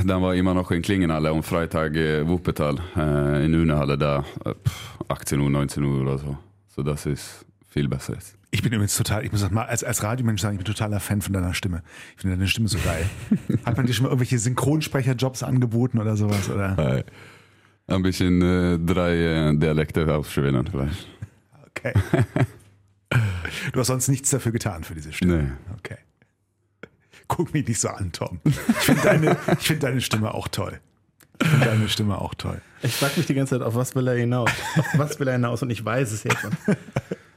[0.05, 4.25] dann war ich immer noch in Klingenhalle und Freitag äh, Wuppertal äh, in Unehalle da,
[4.45, 6.39] äh, pff, 18 Uhr, 19 Uhr oder so.
[6.69, 8.37] So das ist viel besser jetzt.
[8.51, 11.01] Ich bin übrigens total, ich muss auch mal als, als Radiomensch sagen, ich bin totaler
[11.01, 11.83] Fan von deiner Stimme.
[12.15, 13.05] Ich finde deine Stimme so geil.
[13.65, 16.49] Hat man dir schon mal irgendwelche Synchronsprecherjobs angeboten oder sowas?
[16.49, 17.05] Oder?
[17.87, 21.09] Ein bisschen äh, drei äh, Dialekte aufschwellen vielleicht.
[21.69, 21.93] Okay.
[23.73, 25.43] Du hast sonst nichts dafür getan für diese Stimme.
[25.43, 25.75] Nee.
[25.79, 25.97] Okay.
[27.27, 28.41] Guck mich nicht so an, Tom.
[28.45, 30.81] Ich finde deine, ich find deine Stimme auch toll.
[31.41, 32.61] Ich finde deine Stimme auch toll.
[32.83, 34.51] Ich frage mich die ganze Zeit, auf was will er hinaus?
[34.77, 35.63] Auf was will er hinaus?
[35.63, 36.47] Und ich weiß es jetzt.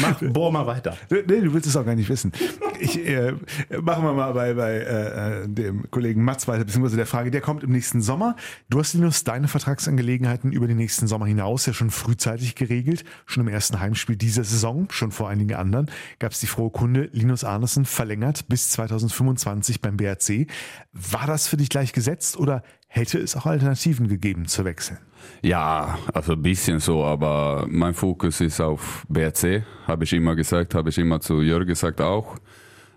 [0.00, 0.96] Mach, bohr mal weiter.
[1.10, 2.32] Nee, du willst es auch gar nicht wissen.
[2.78, 3.32] Ich äh,
[3.80, 7.40] machen wir mal bei, bei äh, äh, dem Kollegen Matz weiter, beziehungsweise der Frage, der
[7.40, 8.36] kommt im nächsten Sommer.
[8.68, 13.04] Du hast Linus deine Vertragsangelegenheiten über den nächsten Sommer hinaus ja schon frühzeitig geregelt.
[13.24, 17.08] Schon im ersten Heimspiel dieser Saison, schon vor einigen anderen, gab es die frohe Kunde,
[17.12, 20.46] Linus Arnesen verlängert bis 2025 beim BRC.
[20.92, 22.62] War das für dich gleich gesetzt oder
[22.96, 24.98] hätte es auch Alternativen gegeben zu wechseln?
[25.42, 30.74] Ja, also ein bisschen so, aber mein Fokus ist auf BRC, habe ich immer gesagt,
[30.74, 32.36] habe ich immer zu Jörg gesagt auch,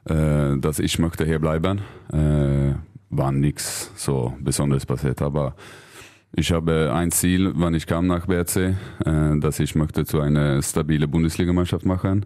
[0.05, 1.81] äh, dass ich möchte hier bleiben.
[2.11, 2.75] Äh,
[3.11, 5.55] war nichts so Besonderes passiert, aber
[6.31, 8.75] ich habe ein Ziel, wann ich kam nach BRC, äh,
[9.39, 12.25] dass ich möchte zu einer stabile Bundesligamannschaft machen.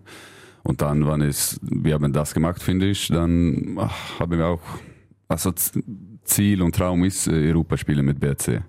[0.64, 4.62] Und dann, wann es, wir haben das gemacht, finde ich, dann ach, haben wir auch,
[5.28, 5.54] also
[6.24, 8.64] Ziel und Traum ist äh, Europa spielen mit BRC.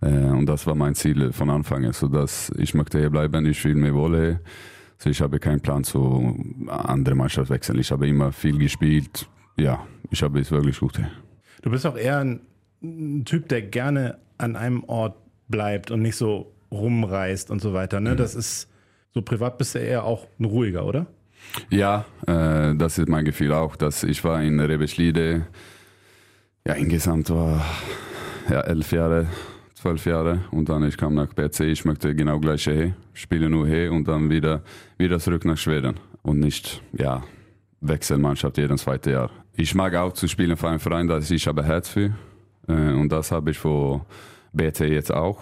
[0.00, 3.46] Äh, und das war mein Ziel von Anfang an, so dass ich möchte hier bleiben,
[3.46, 4.40] ich mich wohl hier.
[4.98, 6.36] So ich habe keinen Plan zu
[6.68, 7.78] andere Mannschaft wechseln.
[7.78, 9.28] Ich habe immer viel gespielt.
[9.56, 11.00] Ja, ich habe es wirklich gut.
[11.62, 12.40] Du bist auch eher ein,
[12.82, 15.16] ein Typ, der gerne an einem Ort
[15.48, 18.00] bleibt und nicht so rumreist und so weiter.
[18.00, 18.16] Ne?
[18.16, 18.68] Das ist
[19.14, 21.06] so privat bist du eher auch ein ruhiger, oder?
[21.70, 25.46] Ja, äh, das ist mein Gefühl auch, dass ich war in Rebeschlide,
[26.66, 27.64] ja insgesamt war
[28.48, 29.26] ja elf Jahre,
[29.74, 33.66] zwölf Jahre und dann ich kam nach BC, ich möchte genau gleich hier, spiele nur
[33.66, 34.62] hier und dann wieder,
[34.98, 37.22] wieder zurück nach Schweden und nicht, ja,
[37.80, 39.30] Wechselmannschaft jeden zweite Jahr.
[39.54, 42.12] Ich mag auch zu spielen für einen Verein, dass ich habe Herz für
[42.68, 44.04] äh, und das habe ich für
[44.52, 45.40] BC jetzt auch.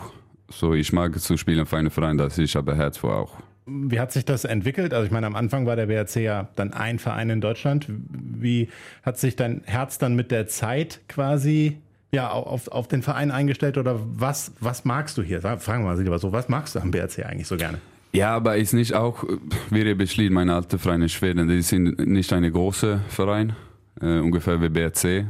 [0.48, 3.36] So, ich mag zu spielen für einen Verein, dass ich habe Herz für auch.
[3.66, 4.92] Wie hat sich das entwickelt?
[4.94, 7.86] Also ich meine, am Anfang war der BRC ja dann ein Verein in Deutschland.
[7.88, 8.68] Wie
[9.02, 11.78] hat sich dein Herz dann mit der Zeit quasi
[12.12, 15.40] ja, auf, auf den Verein eingestellt oder was, was magst du hier?
[15.40, 17.78] Fragen wir mal lieber so, was magst du am BRC eigentlich so gerne?
[18.12, 19.24] Ja, aber ist nicht auch,
[19.70, 23.54] wie ihr beschließt, meine alte Vereine in Schweden, die sind nicht eine große Verein,
[24.00, 25.26] äh, ungefähr wie BRC.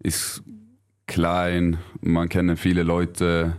[0.00, 0.42] Ist
[1.06, 3.56] klein, man kennt viele Leute,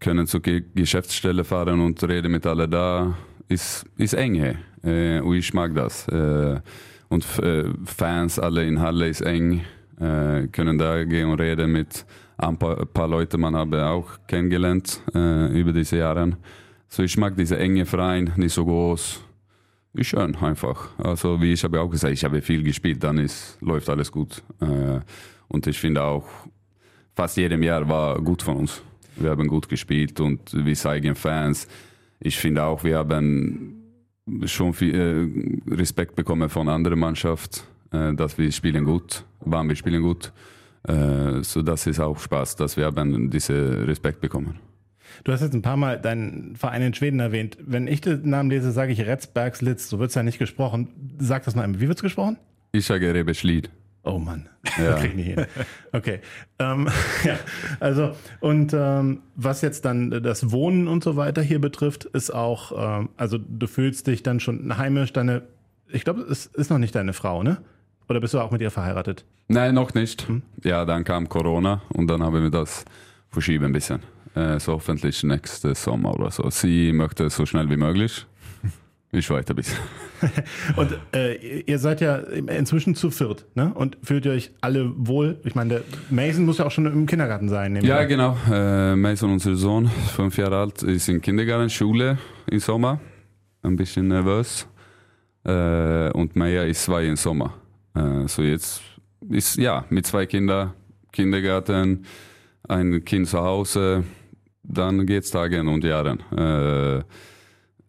[0.00, 3.14] können zur Ge Geschäftsstelle fahren und reden mit alle da.
[3.48, 4.56] Ist, ist eng.
[4.84, 6.06] Äh, und ich mag das.
[6.08, 6.60] Äh,
[7.08, 9.62] und äh, Fans alle in Halle ist eng,
[9.98, 12.04] äh, können da gehen und reden mit
[12.36, 16.36] ein paar, paar Leuten, man habe auch kennengelernt äh, über diese Jahre.
[16.88, 19.20] So ich mag diese enge Verein, nicht so groß.
[19.94, 20.90] Ist schön einfach.
[20.98, 24.42] Also wie ich habe auch gesagt, ich habe viel gespielt, dann ist, läuft alles gut.
[25.48, 26.24] Und ich finde auch,
[27.16, 28.82] fast jedem Jahr war gut von uns.
[29.20, 31.66] Wir haben gut gespielt und wir zeigen Fans.
[32.20, 33.78] Ich finde auch, wir haben
[34.44, 39.76] schon viel äh, Respekt bekommen von anderen Mannschaft, äh, dass wir spielen gut, wann wir
[39.76, 40.32] spielen gut.
[40.86, 44.60] Äh, so das ist auch Spaß, dass wir haben diese Respekt bekommen.
[45.24, 47.56] Du hast jetzt ein paar Mal deinen Verein in Schweden erwähnt.
[47.60, 49.88] Wenn ich den Namen lese, sage ich Retzbergslitz.
[49.88, 50.88] So wird es ja nicht gesprochen.
[51.18, 51.80] Sag das noch einmal.
[51.80, 52.36] Wie wird es gesprochen?
[52.72, 53.70] Ich sage Rebeschlied.
[54.04, 54.94] Oh Mann, Ja.
[54.98, 55.46] krieg ich nicht hin.
[55.92, 56.20] Okay,
[56.58, 56.88] ähm,
[57.24, 57.36] ja,
[57.80, 62.72] also und ähm, was jetzt dann das Wohnen und so weiter hier betrifft, ist auch,
[63.00, 65.12] ähm, also du fühlst dich dann schon heimisch.
[65.12, 65.42] Deine,
[65.88, 67.58] ich glaube, es ist noch nicht deine Frau, ne?
[68.08, 69.24] Oder bist du auch mit ihr verheiratet?
[69.48, 70.26] Nein, noch nicht.
[70.64, 72.84] Ja, dann kam Corona und dann haben wir das
[73.30, 74.00] verschieben ein bisschen.
[74.34, 76.48] Äh, so hoffentlich nächste Sommer oder so.
[76.50, 78.26] Sie möchte so schnell wie möglich.
[79.10, 79.74] Ich warte bis.
[80.76, 83.72] Und äh, ihr seid ja inzwischen zu viert, ne?
[83.72, 85.40] Und fühlt ihr euch alle wohl?
[85.44, 87.76] Ich meine, Mason muss ja auch schon im Kindergarten sein.
[87.76, 88.08] Ja, an.
[88.08, 88.36] genau.
[88.50, 92.18] Äh, Mason, unser Sohn, fünf Jahre alt, ist in Kindergarten, Schule
[92.50, 93.00] im Sommer.
[93.62, 94.66] Ein bisschen nervös.
[95.44, 97.54] Äh, und Maya ist zwei im Sommer.
[97.94, 98.82] Äh, so jetzt
[99.30, 100.74] ist, ja, mit zwei Kindern,
[101.12, 102.04] Kindergarten,
[102.68, 104.04] ein Kind zu Hause,
[104.62, 106.22] dann geht's Tagen und Jahren.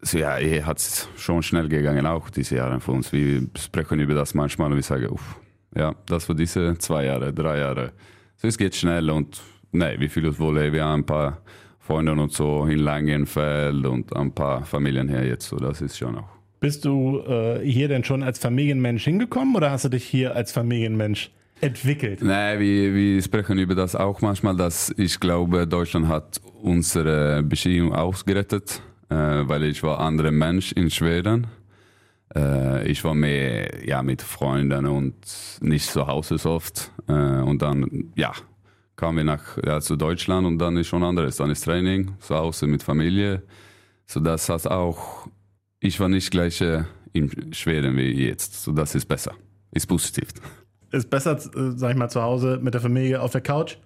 [0.01, 3.11] So ja, eh hat es schon schnell gegangen, auch diese Jahre für uns.
[3.11, 5.39] Wir sprechen über das manchmal und wir sagen, uff,
[5.75, 7.91] ja, das war diese zwei Jahre, drei Jahre.
[8.37, 10.55] So, es geht schnell und nee, wir fühlen uns wohl.
[10.71, 11.41] Wir haben ein paar
[11.79, 16.17] Freunde und so in Langenfeld und ein paar Familien hier jetzt, so das ist schon
[16.17, 16.29] auch.
[16.59, 20.51] Bist du äh, hier denn schon als Familienmensch hingekommen oder hast du dich hier als
[20.51, 21.31] Familienmensch
[21.61, 22.21] entwickelt?
[22.21, 27.93] Nee, wir, wir sprechen über das auch manchmal, dass ich glaube, Deutschland hat unsere Beziehung
[27.93, 28.81] ausgerettet,
[29.15, 31.47] weil ich war anderer Mensch in Schweden.
[32.35, 35.15] Äh, ich war mehr ja, mit Freunden und
[35.61, 36.91] nicht zu Hause so oft.
[37.07, 38.33] Äh, und dann, ja,
[38.95, 41.37] kamen wir nach ja, zu Deutschland und dann ist schon anderes.
[41.37, 43.43] Dann ist Training, zu Hause mit Familie.
[44.05, 45.27] So das hat auch,
[45.79, 48.63] ich war nicht gleich äh, in Schweden wie jetzt.
[48.63, 49.33] So das ist besser,
[49.71, 50.29] ist positiv.
[50.91, 53.77] Ist besser, äh, sag ich mal, zu Hause mit der Familie auf der Couch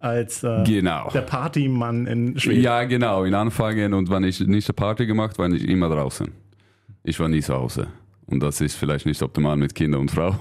[0.00, 1.08] als äh, Genau.
[1.10, 2.62] der Partymann in Schweden.
[2.62, 3.24] Ja, genau.
[3.24, 6.28] In Anfangen und wenn ich nicht eine Party gemacht, war ich immer draußen.
[7.04, 7.86] Ich war nie zu Hause.
[8.26, 10.36] Und das ist vielleicht nicht optimal mit Kind und Frau.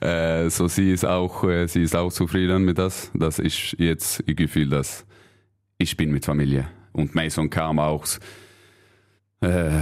[0.00, 4.22] äh, so sie ist auch, äh, sie ist auch zufrieden mit das, dass ich jetzt
[4.26, 5.04] das Gefühl, dass
[5.78, 6.68] ich bin mit Familie.
[6.92, 8.06] Und Mason kam auch
[9.40, 9.80] äh,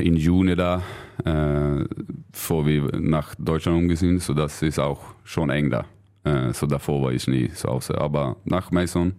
[0.00, 0.82] in Juni da,
[1.24, 1.84] äh,
[2.32, 5.84] bevor wir nach Deutschland umgesehen, so das ist auch schon eng da.
[6.24, 7.98] Äh, so davor war ich nie zu Hause.
[7.98, 9.14] Aber nach Mason,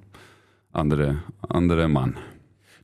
[0.71, 2.17] andere, andere Mann.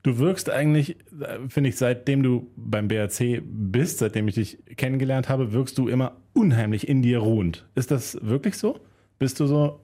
[0.04, 5.30] Du wirkst eigentlich, äh, finde ich, seitdem du beim BRC bist, seitdem ich dich kennengelernt
[5.30, 7.68] habe, wirkst du immer unheimlich in dir ruhend.
[7.76, 8.80] Ist das wirklich so?
[9.18, 9.82] Bist du so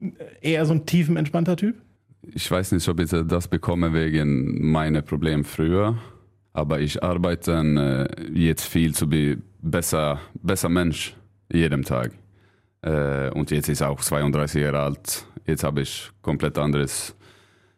[0.00, 1.76] äh, eher so ein tiefenentspannter Typ?
[2.22, 5.98] Ich weiß nicht, ob ich das bekomme wegen meiner Probleme früher,
[6.52, 11.14] aber ich arbeite jetzt viel zu be besser, besser Mensch
[11.50, 12.12] jeden Tag.
[12.82, 15.26] Äh, und jetzt ist auch 32 Jahre alt.
[15.46, 17.16] Jetzt habe ich komplett anderes.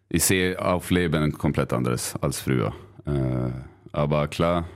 [0.09, 2.73] Ich sehe auf Leben komplett anderes als früher.
[3.07, 3.51] Äh,
[3.93, 4.67] aber klar,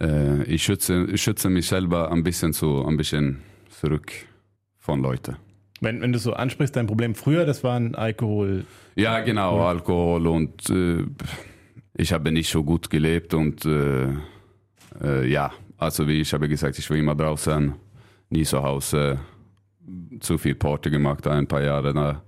[0.00, 4.12] äh, ich, schütze, ich schütze mich selber ein bisschen zu, ein bisschen zurück
[4.78, 5.36] von Leuten.
[5.80, 8.64] Wenn, wenn du so ansprichst, dein Problem früher, das war ein Alkohol.
[8.96, 11.06] Ja, genau, Alkohol und äh,
[11.94, 14.08] ich habe nicht so gut gelebt und äh,
[15.02, 17.72] äh, ja, also wie ich habe gesagt, ich war immer draußen,
[18.28, 19.18] nie zu Hause,
[20.20, 22.22] zu viel Party gemacht, ein paar Jahre.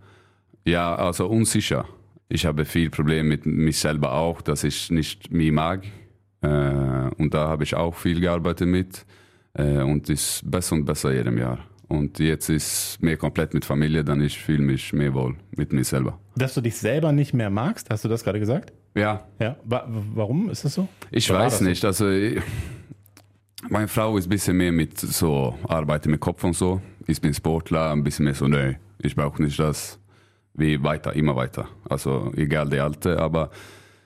[0.64, 1.86] Ja, also unsicher.
[2.28, 5.84] Ich habe viel Probleme mit mich selber auch, dass ich nicht mich mag.
[6.40, 6.48] Äh,
[7.18, 9.04] und da habe ich auch viel gearbeitet mit
[9.54, 11.58] äh, und ist besser und besser jedem Jahr.
[11.88, 15.84] Und jetzt ist mehr komplett mit Familie, dann ich fühle mich mehr wohl mit mir
[15.84, 16.18] selber.
[16.36, 18.72] Dass du dich selber nicht mehr magst, hast du das gerade gesagt?
[18.94, 19.56] Ja, Ja.
[19.64, 20.88] Wa warum ist das so?
[21.10, 21.64] ich Oder weiß das so?
[21.66, 21.84] nicht.
[21.84, 22.40] Also ich,
[23.68, 26.80] meine Frau ist ein bisschen mehr mit so Arbeiten mit Kopf und so.
[27.06, 29.98] Ich bin Sportler, ein bisschen mehr so, nee, ich brauche nicht das.
[30.54, 31.68] Wie weiter, immer weiter.
[31.88, 33.50] Also egal der Alte, aber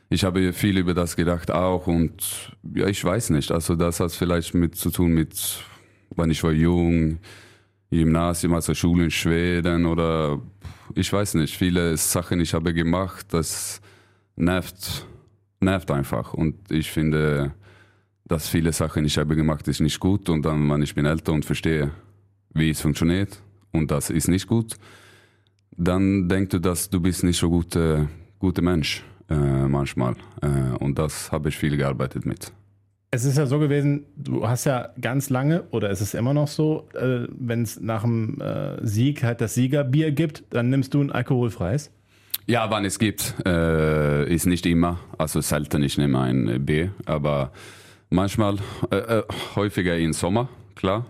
[0.09, 3.51] ich habe viel über das gedacht auch und ja, ich weiß nicht.
[3.51, 5.65] Also das hat vielleicht mit zu tun mit,
[6.11, 7.19] wann ich war jung,
[7.91, 10.41] Gymnasium, also Schule in Schweden oder
[10.95, 13.81] ich weiß nicht, viele Sachen ich habe gemacht, das
[14.37, 15.07] nervt,
[15.61, 17.53] nervt einfach und ich finde,
[18.27, 21.33] dass viele Sachen ich habe gemacht ist nicht gut und dann, wenn ich bin älter
[21.33, 21.91] und verstehe,
[22.55, 23.41] wie es funktioniert
[23.73, 24.77] und das ist nicht gut,
[25.77, 28.09] dann denkst du, dass du bist nicht so guter
[28.39, 32.53] guter Mensch äh, manchmal äh, und das habe ich viel gearbeitet mit.
[33.13, 36.49] Es ist ja so gewesen, du hast ja ganz lange, oder ist es immer noch
[36.49, 41.01] so, äh, wenn es nach dem äh, Sieg halt das Siegerbier gibt, dann nimmst du
[41.01, 41.93] ein alkoholfreies.
[42.47, 46.93] Ja, wann es gibt, äh, ist nicht immer, also selten ich nehme ein äh, Bier,
[47.07, 47.53] aber
[48.11, 48.59] manchmal,
[48.91, 49.23] äh, äh,
[49.55, 51.07] häufiger im Sommer, klar.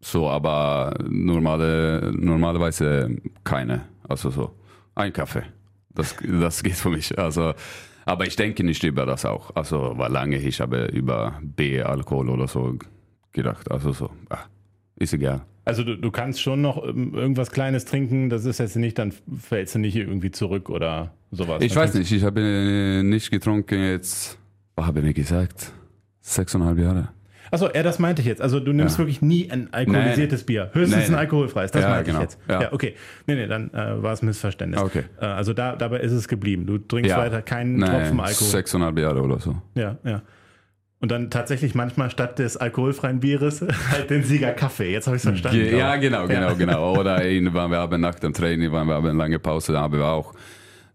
[0.00, 4.54] So, aber normale, normalerweise keine, also so
[4.94, 5.44] ein Kaffee,
[5.94, 7.18] das, das geht für mich.
[7.18, 7.54] Also,
[8.04, 9.54] aber ich denke nicht über das auch.
[9.54, 12.76] Also war lange ich habe über Bier, Alkohol oder so
[13.32, 13.70] gedacht.
[13.70, 14.44] Also so, ah,
[14.96, 15.42] ist egal.
[15.64, 19.14] Also du, du kannst schon noch ähm, irgendwas Kleines trinken, das ist jetzt nicht, dann
[19.38, 21.62] fällst du nicht irgendwie zurück oder sowas.
[21.62, 24.38] Ich weiß nicht, ich habe äh, nicht getrunken jetzt,
[24.76, 25.72] was habe ich gesagt?
[26.26, 27.08] Sechseinhalb Jahre.
[27.50, 28.40] Achso, ja, das meinte ich jetzt.
[28.40, 29.00] Also du nimmst Ja.
[29.00, 30.70] wirklich nie ein alkoholisiertes Bier.
[30.72, 31.70] Höchstens Nee, ein alkoholfreies.
[31.70, 32.18] Das Ja, meinte genau.
[32.18, 32.38] ich jetzt.
[32.48, 32.62] Ja.
[32.62, 32.94] Ja, okay.
[33.26, 34.80] Nee, nee, dann äh, war es ein Missverständnis.
[34.80, 35.04] Okay.
[35.20, 36.66] Äh, also da, dabei ist es geblieben.
[36.66, 38.48] Du trinkst weiter keinen Nein, Tropfen Alkohol.
[38.48, 39.56] Sechseinhalb Jahre oder so.
[39.74, 40.22] Ja, ja.
[41.00, 43.60] Und dann tatsächlich manchmal statt des alkoholfreien Bieres
[43.92, 44.90] halt den Sieger Kaffee.
[44.90, 45.58] Jetzt habe ich es verstanden.
[45.58, 46.94] Ge ja, genau, genau, genau.
[46.98, 49.92] Oder wenn wir haben nach dem Training, wenn wir haben eine lange Pause, da haben
[49.98, 50.32] wir auch,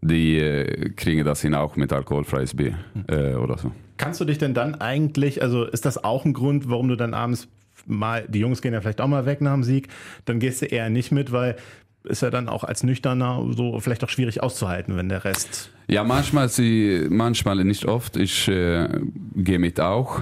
[0.01, 2.73] die äh, kriegen das hin auch mit alkoholfreies Bier
[3.07, 3.71] äh, oder so.
[3.99, 7.13] Kannst du dich denn dann eigentlich, also ist das auch ein Grund, warum du dann
[7.13, 7.49] abends
[7.85, 9.89] mal, die Jungs gehen ja vielleicht auch mal weg nach dem Sieg,
[10.23, 11.57] dann gehst du eher nicht mit, weil
[12.05, 15.71] ist ja dann auch als Nüchterner so vielleicht auch schwierig auszuhalten, wenn der Rest.
[15.89, 18.15] Ja, manchmal, sie, manchmal nicht oft.
[18.15, 18.87] Ich äh,
[19.35, 20.21] gehe mit auch,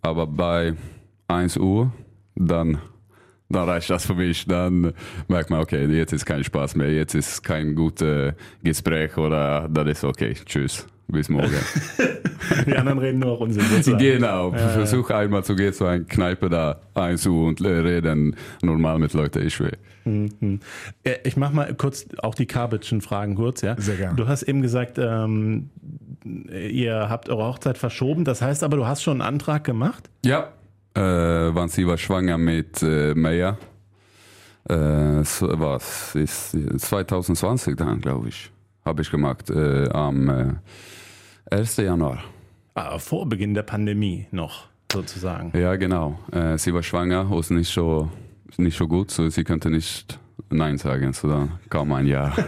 [0.00, 0.72] aber bei
[1.28, 1.92] 1 Uhr,
[2.34, 2.78] dann,
[3.50, 4.46] dann reicht das für mich.
[4.46, 4.94] Dann
[5.28, 8.32] merkt man, okay, jetzt ist kein Spaß mehr, jetzt ist kein gutes
[8.64, 11.50] Gespräch oder dann ist okay, tschüss, bis morgen.
[12.66, 13.64] Die anderen reden nur auch Unsinn.
[13.64, 13.98] sozusagen.
[13.98, 19.12] genau, versuch einmal zu gehen zu einer Kneipe da 1 Uhr und reden normal mit
[19.14, 19.76] Leuten, ich will.
[21.04, 23.76] Äh, Ich mache mal kurz auch die Kabitschen Fragen kurz, ja.
[23.78, 24.16] Sehr gern.
[24.16, 25.70] Du hast eben gesagt, ähm,
[26.24, 28.24] ihr habt eure Hochzeit verschoben.
[28.24, 30.08] Das heißt aber, du hast schon einen Antrag gemacht?
[30.24, 30.52] Ja,
[30.94, 33.58] äh, wann sie war schwanger mit äh, Meja.
[34.68, 38.50] Äh, so, was ist 2020 dann, glaube ich,
[38.88, 40.28] habe ich gemacht äh, am
[41.50, 41.76] äh, 1.
[41.76, 42.24] Januar.
[42.74, 45.52] Ah, vor Beginn der Pandemie noch, sozusagen.
[45.58, 46.18] Ja, genau.
[46.32, 48.10] Äh, sie war schwanger, ist nicht so
[48.56, 50.18] nicht so gut, so sie konnte nicht
[50.50, 52.32] Nein sagen, so dann kam ein Jahr.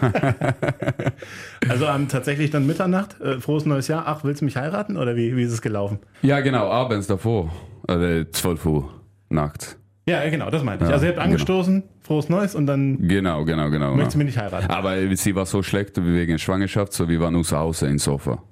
[1.69, 4.05] Also ähm, tatsächlich dann Mitternacht, äh, frohes neues Jahr.
[4.07, 5.99] Ach, willst du mich heiraten oder wie, wie ist es gelaufen?
[6.23, 7.53] ja, genau, abends davor,
[7.87, 8.91] äh, 12 Uhr
[9.29, 9.80] nachts.
[10.11, 10.89] Ja, genau, das meinte ich.
[10.89, 13.95] Ja, Also ihr habt angestoßen, frohes neues und dann Genau, genau, genau.
[13.95, 14.27] möchtest du genau.
[14.27, 14.71] mich nicht heiraten.
[14.71, 18.43] Aber sie war so schlecht wegen Schwangerschaft, so wir waren nur zu Hause im Sofa.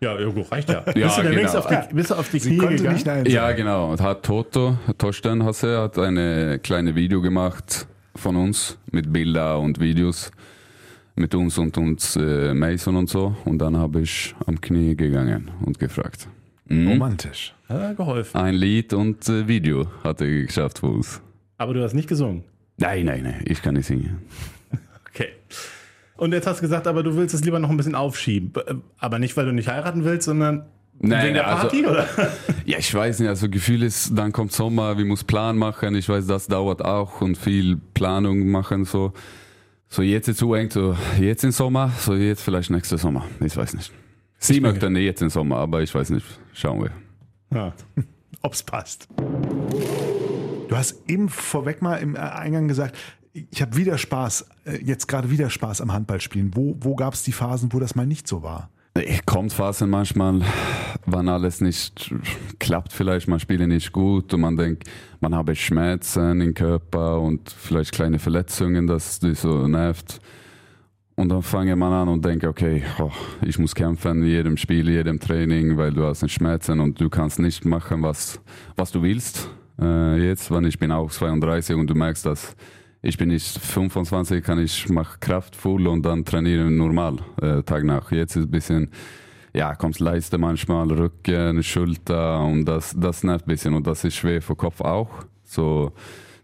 [0.00, 0.84] Ja, ja gut, reicht ja.
[0.94, 1.58] Ja, bist du genau.
[1.58, 2.92] auf die, bist du auf die Knie gegangen?
[2.92, 3.90] nicht Nein Ja, genau.
[3.90, 9.80] Und hat Toto, Torsten Hasse, hat eine kleine Video gemacht von uns mit Bilder und
[9.80, 10.30] Videos
[11.16, 13.34] mit uns und uns äh, Mason und so.
[13.44, 16.28] Und dann habe ich am Knie gegangen und gefragt.
[16.68, 16.88] Mhm.
[16.88, 17.54] Romantisch.
[17.68, 18.36] Hat geholfen.
[18.40, 21.20] Ein Lied und äh, Video hat er geschafft für uns.
[21.58, 22.44] Aber du hast nicht gesungen.
[22.76, 24.18] Nein, nein, nein, ich kann nicht singen.
[25.08, 25.28] Okay.
[26.18, 28.52] Und jetzt hast du gesagt, aber du willst es lieber noch ein bisschen aufschieben.
[28.52, 28.60] B-
[28.98, 30.66] Aber nicht, weil du nicht heiraten willst, sondern
[30.98, 32.06] Nein, wegen der also- Party, oder?
[32.66, 36.06] Ja, ich weiß nicht, also Gefühl ist, dann kommt Sommer, wir müssen Plan machen, ich
[36.08, 39.12] weiß, das dauert auch und viel Planung machen, so.
[39.88, 43.56] So jetzt ist zu eng, so jetzt im Sommer, so jetzt vielleicht nächster Sommer, ich
[43.56, 43.90] weiß nicht.
[44.38, 46.90] Sie möchten jetzt im Sommer, aber ich weiß nicht, schauen wir.
[47.52, 47.72] Ja.
[48.42, 49.08] Ob's passt.
[50.68, 52.96] Du hast eben vorweg mal im Eingang gesagt,
[53.32, 56.52] ich habe wieder Spaß, äh, jetzt gerade wieder Spaß am Handballspielen.
[56.54, 58.70] Wo, wo gab es die Phasen, wo das mal nicht so war?
[59.26, 60.40] Kommt Phasen manchmal,
[61.04, 62.14] wann alles nicht
[62.58, 64.84] klappt vielleicht, man spielt nicht gut und man denkt,
[65.20, 70.20] man habe Schmerzen im Körper und vielleicht kleine Verletzungen, das die so nervt.
[71.18, 74.86] Und dann fange man an und denke, okay, oh, ich muss kämpfen in jedem Spiel,
[74.90, 78.38] jedem Training, weil du hast Schmerzen und du kannst nicht machen, was,
[78.76, 79.48] was du willst.
[79.80, 82.54] Äh, jetzt, wenn ich bin auch 32 und du merkst, dass
[83.00, 88.12] ich bin nicht 25, kann ich mache kraftvoll und dann trainiere normal äh, Tag nach.
[88.12, 88.90] Jetzt ist ein bisschen,
[89.54, 94.16] ja, kommt Leiste manchmal, Rücken, Schulter und das, das nervt ein bisschen und das ist
[94.16, 95.08] schwer für Kopf auch.
[95.44, 95.92] So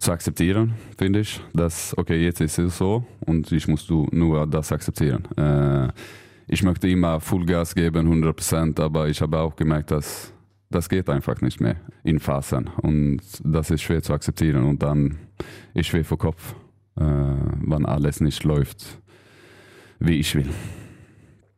[0.03, 4.73] zu akzeptieren, finde ich, dass, okay, jetzt ist es so und ich muss nur das
[4.73, 5.25] akzeptieren.
[5.37, 5.88] Äh,
[6.49, 10.33] ich möchte immer Vollgas geben, 100 Prozent, aber ich habe auch gemerkt, dass
[10.71, 15.19] das geht einfach nicht mehr in Phasen und das ist schwer zu akzeptieren und dann
[15.75, 16.55] ist schwer für Kopf,
[16.97, 18.99] äh, wenn alles nicht läuft,
[20.01, 20.49] wie ich will.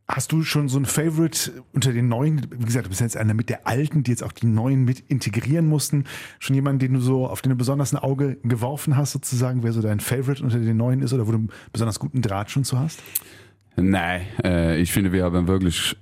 [0.07, 3.33] Hast du schon so ein Favorite unter den neuen, wie gesagt, du bist jetzt einer
[3.33, 6.05] mit der alten, die jetzt auch die neuen mit integrieren mussten,
[6.39, 9.73] schon jemanden, den du so, auf den du besonders ein Auge geworfen hast, sozusagen, wer
[9.73, 12.65] so dein Favorite unter den neuen ist oder wo du einen besonders guten Draht schon
[12.65, 13.03] zu hast?
[13.77, 15.97] Nein, äh, ich finde, wir haben wirklich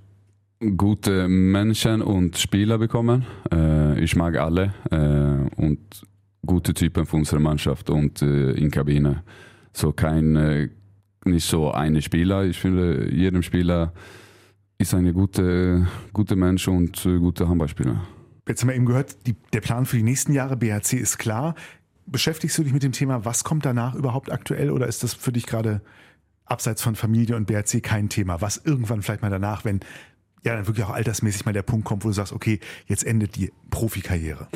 [0.76, 3.24] gute Menschen und Spieler bekommen.
[3.52, 5.78] Äh, ich mag alle äh, und
[6.44, 9.22] gute Typen für unsere Mannschaft und äh, in Kabine.
[9.72, 10.68] So kein, äh,
[11.24, 12.44] nicht so eine Spieler.
[12.44, 13.92] Ich finde, jedem Spieler
[14.78, 18.02] ist eine gute, gute Mensch und äh, gute Handballspieler.
[18.48, 21.54] Jetzt haben wir eben gehört, die, der Plan für die nächsten Jahre BHC ist klar.
[22.06, 25.30] Beschäftigst du dich mit dem Thema, was kommt danach überhaupt aktuell oder ist das für
[25.30, 25.80] dich gerade
[26.44, 28.40] abseits von Familie und BHC kein Thema?
[28.40, 29.80] Was irgendwann vielleicht mal danach, wenn
[30.44, 33.36] ja dann wirklich auch altersmäßig mal der Punkt kommt, wo du sagst, okay, jetzt endet
[33.36, 34.48] die Profikarriere.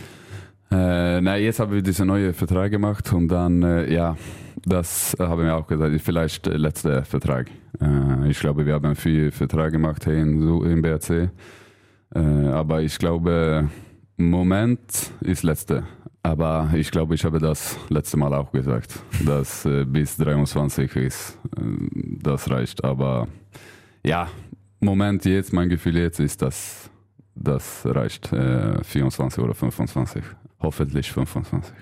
[0.71, 4.17] Äh, nein, jetzt haben wir diesen neuen Vertrag gemacht und dann, äh, ja,
[4.67, 7.49] das haben wir auch gesagt, vielleicht der letzte Vertrag.
[7.81, 11.31] Äh, ich glaube, wir haben viel Vertrag gemacht hier im BRC,
[12.15, 13.71] äh, aber ich glaube,
[14.17, 15.85] Moment ist letzte.
[16.23, 21.39] Aber ich glaube, ich habe das letzte Mal auch gesagt, dass äh, bis 23 ist,
[21.57, 21.61] äh,
[22.21, 22.83] das reicht.
[22.83, 23.29] Aber
[24.05, 24.29] ja,
[24.81, 26.91] Moment jetzt, mein Gefühl jetzt ist, dass
[27.37, 28.33] das reicht.
[28.33, 30.25] Äh, 24 oder 25.
[30.59, 31.73] Hoffentlich 25.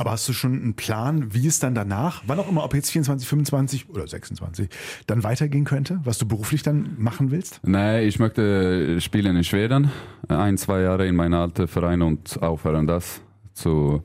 [0.00, 2.88] Aber hast du schon einen Plan, wie es dann danach, wann auch immer, ob jetzt
[2.92, 4.68] 24, 25 oder 26,
[5.08, 7.60] dann weitergehen könnte, was du beruflich dann machen willst?
[7.64, 9.90] Nee, ich möchte spielen in Schweden,
[10.28, 13.20] ein, zwei Jahre in meinem alten Verein und aufhören das
[13.54, 14.04] zu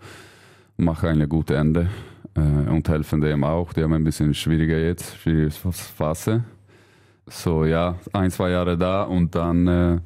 [0.78, 1.92] machen eine gute Ende
[2.34, 3.72] äh, und helfen dem auch.
[3.74, 6.44] Die haben ein bisschen schwieriger jetzt, schwierige Phase.
[7.28, 10.00] So ja, ein, zwei Jahre da und dann äh,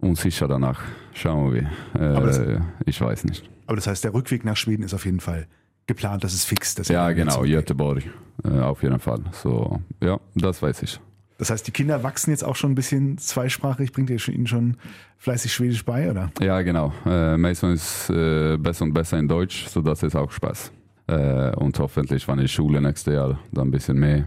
[0.00, 0.80] unsicher danach.
[1.14, 1.70] Schauen wir.
[1.94, 3.48] Aber das- Äh, ich weiß nicht.
[3.66, 5.46] Aber das heißt, der Rückweg nach Schweden ist auf jeden Fall
[5.86, 6.74] geplant, das ist fix.
[6.74, 8.02] dass Ja, genau, Göteborg.
[8.44, 9.20] Äh, auf jeden Fall.
[9.32, 11.00] So, ja, das weiß ich.
[11.38, 14.76] Das heißt, die Kinder wachsen jetzt auch schon ein bisschen zweisprachig, bringt ihr ihnen schon
[15.18, 16.30] fleißig Schwedisch bei, oder?
[16.40, 16.92] Ja, genau.
[17.06, 20.72] Äh, Mason ist äh, besser und besser in Deutsch, so das ist auch Spaß.
[21.06, 24.24] Äh, und hoffentlich, wenn ich Schule nächstes Jahr, dann ein bisschen mehr.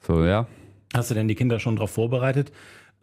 [0.00, 0.46] So, ja.
[0.94, 2.52] Hast du denn die Kinder schon darauf vorbereitet,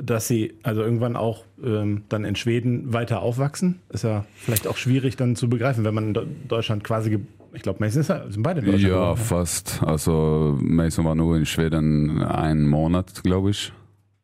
[0.01, 3.79] dass sie also irgendwann auch ähm, dann in Schweden weiter aufwachsen?
[3.89, 7.19] Ist ja vielleicht auch schwierig dann zu begreifen, wenn man in Deutschland quasi,
[7.53, 8.83] ich glaube, Mason ist ja, sind beide in Deutschland.
[8.83, 9.83] Ja, geboren, fast.
[9.83, 13.71] Also Mason war nur in Schweden einen Monat, glaube ich,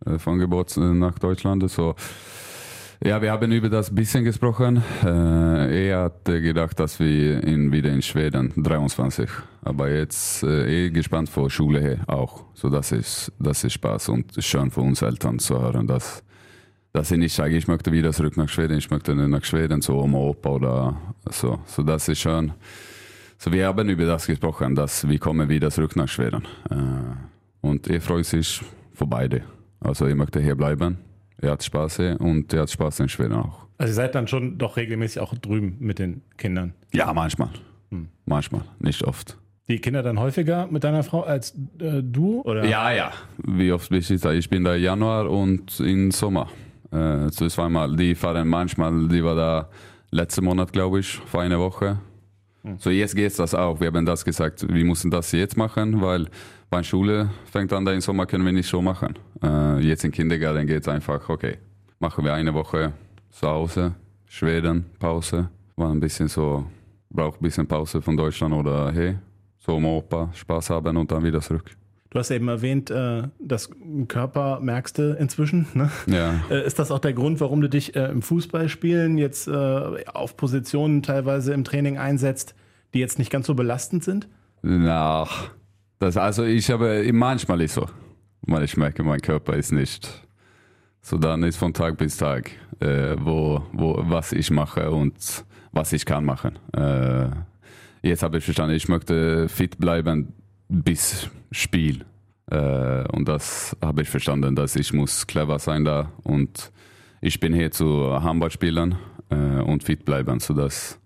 [0.05, 1.69] äh, von Geburt äh, nach Deutschland.
[1.69, 1.95] So,
[3.03, 4.81] ja, wir haben über das bisschen gesprochen.
[5.03, 9.29] Äh, er hatte gedacht, dass wir ihn wieder in Schweden 23.
[9.61, 12.45] Aber jetzt äh, eh gespannt vor Schule her auch.
[12.53, 16.23] So das ist das ist Spaß und schön für uns Eltern zu hören, dass
[16.91, 19.93] dass ich nicht sage, ich möchte wieder zurück nach Schweden, ich möchte nach Schweden zu
[19.93, 21.59] Oma, Opa oder so.
[21.65, 22.53] So das ist schön.
[23.37, 26.47] So wir haben über das gesprochen, dass wir kommen wieder zurück nach Schweden.
[26.71, 26.75] Äh,
[27.61, 28.61] und er freut sich
[28.93, 29.43] für beide.
[29.79, 31.06] Also er möchte hier bleiben.
[31.39, 33.67] Er hat Spaß hier und er hat Spaß in Schweden auch.
[33.77, 36.73] Also ihr seid dann schon doch regelmäßig auch drüben mit den Kindern.
[36.93, 37.49] Ja, manchmal.
[38.25, 39.37] Manchmal, nicht oft.
[39.69, 42.41] Die Kinder dann häufiger mit deiner Frau als äh, du?
[42.41, 42.65] Oder?
[42.65, 43.11] Ja, ja.
[43.37, 44.31] Wie oft bin ich da?
[44.31, 46.49] Ich bin da im Januar und im Sommer.
[46.91, 47.95] Äh, so zweimal.
[47.95, 49.69] Die fahren manchmal, die war da
[50.11, 51.99] letzten Monat, glaube ich, für eine Woche.
[52.79, 53.79] So jetzt geht das auch.
[53.79, 56.27] Wir haben das gesagt, wir müssen das jetzt machen, weil
[56.69, 59.17] bei Schule fängt an, im Sommer können wir nicht so machen.
[59.43, 61.57] Äh, jetzt im Kindergarten geht es einfach, okay,
[61.99, 62.93] machen wir eine Woche
[63.29, 63.95] zu Hause,
[64.25, 65.49] Schweden, Pause.
[65.75, 66.65] War ein bisschen so,
[67.09, 69.15] braucht ein bisschen Pause von Deutschland oder hey,
[69.57, 71.71] so Oma, Opa, Spaß haben und dann wieder zurück.
[72.09, 73.69] Du hast eben erwähnt, äh, das
[74.07, 75.67] Körper merkst du inzwischen.
[75.73, 75.91] Ne?
[76.07, 76.33] Ja.
[76.49, 81.03] Äh, Ist das auch der Grund, warum du dich äh, im Fußballspielen jetzt auf Positionen
[81.03, 82.55] teilweise im Training einsetzt,
[82.93, 84.27] die jetzt nicht ganz so belastend sind?
[84.61, 85.27] Na,
[85.99, 87.87] das, also ich habe manchmal ist so,
[88.41, 90.07] weil ich merke, mein Körper ist nicht
[91.01, 91.17] so.
[91.17, 96.05] Dann ist von Tag bis Tag, äh, wo, wo was ich mache und was ich
[96.05, 96.59] kann machen.
[96.73, 97.29] Äh,
[98.01, 100.33] jetzt habe ich verstanden, ich möchte fit bleiben
[100.69, 102.05] bis Spiel.
[102.49, 106.71] Äh, und das habe ich verstanden, dass ich muss clever sein da und
[107.21, 108.95] ich bin hier zu Handball spielen
[109.29, 110.99] äh, und fit bleiben, sodass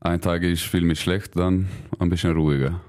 [0.00, 1.68] ein Tag ich fühle mich schlecht, dann
[1.98, 2.80] ein bisschen ruhiger.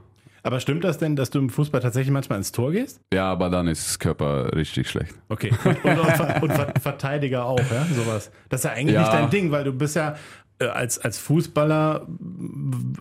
[0.46, 3.02] Aber stimmt das denn, dass du im Fußball tatsächlich manchmal ins Tor gehst?
[3.12, 5.16] Ja, aber dann ist das Körper richtig schlecht.
[5.28, 5.52] Okay.
[5.64, 7.86] Und, und, und, Ver- und Ver- Verteidiger auch, ja?
[7.96, 8.30] Sowas.
[8.50, 9.02] Das ist ja eigentlich Ja.
[9.02, 10.16] nicht dein Ding, weil du bist ja
[10.60, 12.06] äh, als, als Fußballer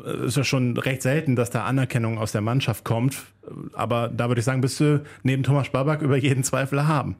[0.06, 3.18] äh, ist ja schon recht selten, dass da Anerkennung aus der Mannschaft kommt.
[3.74, 7.16] Aber da würde ich sagen, bist du neben Thomas Babak über jeden Zweifel haben.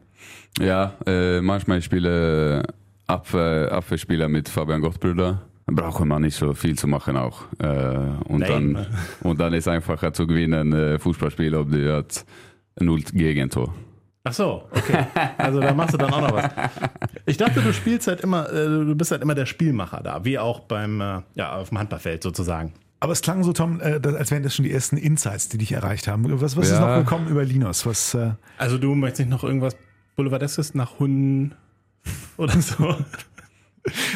[0.59, 2.63] Ja, äh, manchmal ich spiele
[3.07, 5.43] Abwehr, Abwehrspieler mit Fabian Gottbrüder.
[5.67, 7.43] Dann braucht man nicht so viel zu machen auch.
[7.59, 7.67] Äh,
[8.29, 8.75] und, Nein.
[8.75, 8.87] dann,
[9.23, 12.25] und dann ist einfacher zu gewinnen, äh, Fußballspiel, ob die hat
[12.81, 13.75] null Gegentor.
[14.27, 15.05] Ach so, okay.
[15.37, 16.51] Also da machst du dann auch noch was.
[17.27, 20.39] Ich dachte, du spielst halt immer, äh, du bist halt immer der Spielmacher da, wie
[20.39, 22.73] auch beim, äh, ja, auf dem Handballfeld sozusagen.
[23.01, 25.73] Aber es klang so, Tom, äh, als wären das schon die ersten Insights, die dich
[25.73, 26.25] erreicht haben.
[26.41, 26.97] Was, was ist Ja.
[26.97, 27.85] noch gekommen über Linus?
[27.85, 29.77] Was, äh, Also du möchtest nicht noch irgendwas
[30.17, 31.53] Boulevardeskes nach Hunden
[32.39, 32.97] oder so?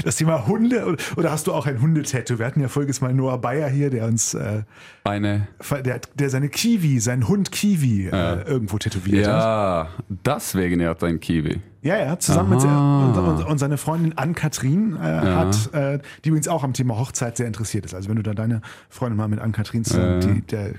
[0.05, 2.39] Das Thema Hunde oder, hast du auch ein Hundetattoo?
[2.39, 4.63] Wir hatten ja voriges Mal Noah Bayer hier, der uns, äh,
[5.05, 5.49] Eine,
[5.85, 9.35] der, hat- der seine Kiwi, seinen Hund Kiwi äh, irgendwo tätowiert hat.
[9.35, 11.61] ja, deswegen er hat ein Kiwi.
[11.83, 13.05] Ja, ja, zusammen mit Aha.
[13.07, 17.37] und, und, und seine Freundin Ann-Kathrin äh, hat, äh, die übrigens auch am Thema Hochzeit
[17.37, 17.95] sehr interessiert ist.
[17.95, 20.29] Also wenn du da deine Freundin mal mit Ann-Kathrin zusammen, Ja.
[20.29, 20.71] die, der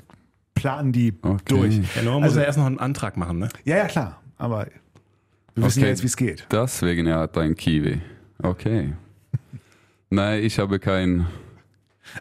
[0.55, 1.39] planen die Okay.
[1.47, 1.75] durch.
[1.95, 3.47] Ja, Noah muss Also- ja erst noch einen Antrag machen, ne?
[3.63, 4.19] Ja, ja, klar.
[4.37, 4.67] Aber
[5.55, 5.85] wir wissen Okay.
[5.85, 6.45] ja jetzt, wie es geht.
[6.51, 8.01] Deswegen er hat ein Kiwi.
[8.41, 8.93] Okay.
[10.09, 11.25] Nein, ich habe kein.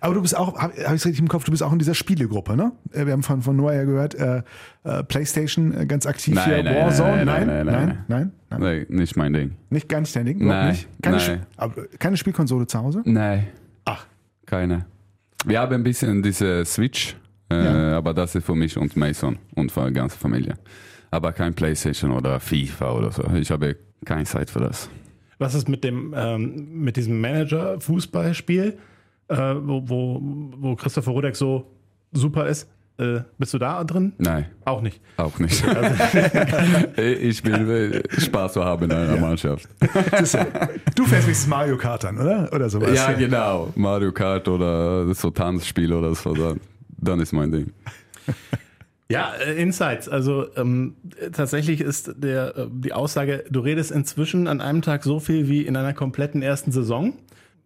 [0.03, 1.79] Aber du bist auch, habe hab ich es richtig im Kopf, du bist auch in
[1.79, 2.73] dieser Spielegruppe, ne?
[2.93, 4.43] Äh, Wir haben von, von Noah ja gehört, äh,
[4.85, 8.33] äh, Playstation äh, ganz aktiv Nein, hier, nein, Warzone, nein, nein, nein, nein, nein.
[8.51, 8.87] nein, nein.
[8.91, 9.53] Nicht mein Ding.
[9.71, 10.89] Nicht nicht dein Ding, Nein, nicht.
[11.01, 11.17] Keine.
[11.17, 13.03] Sp- keine Spielkonsole zu Hause?
[13.07, 13.47] Nein.
[13.87, 14.05] Ach.
[14.45, 14.85] Keine.
[15.47, 17.17] Wir haben ein bisschen diese Switch,
[17.51, 17.97] äh, Ja.
[17.97, 20.55] aber das ist für mich und Mason und für die ganze Familie.
[21.11, 23.25] Aber kein Playstation oder FIFA oder so.
[23.35, 24.91] Ich habe keine Zeit für das.
[25.39, 28.79] Was ist mit dem ähm, mit diesem Manager-Fußballspiel,
[29.29, 30.21] äh, wo, wo,
[30.57, 31.67] wo Christopher Rudek so
[32.13, 32.69] super ist?
[32.99, 34.13] Äh, bist du da drin?
[34.19, 35.01] Nein, Auch nicht.
[35.17, 35.63] auch nicht.
[36.97, 39.69] ich will Spaß zu haben in einer Mannschaft.
[39.81, 42.53] Du fährst wenigstens Mario Kart an, oder?
[42.53, 42.93] Oder sowas.
[42.93, 43.73] Ja, genau.
[43.77, 46.61] Mario Kart oder so Tanzspiel oder so, dann,
[46.97, 47.73] dann ist mein Ding.
[49.11, 50.09] Ja, äh, Insights.
[50.09, 50.97] Also ähm,
[51.33, 55.63] tatsächlich ist der, äh, die Aussage, du redest inzwischen an einem Tag so viel wie
[55.63, 57.15] in einer kompletten ersten Saison.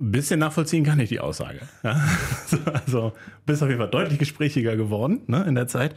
[0.01, 1.61] Ein bisschen nachvollziehen kann ich die Aussage.
[1.83, 2.01] Ja?
[2.87, 3.13] Also
[3.45, 5.95] bist auf jeden Fall deutlich gesprächiger geworden ne, in der Zeit.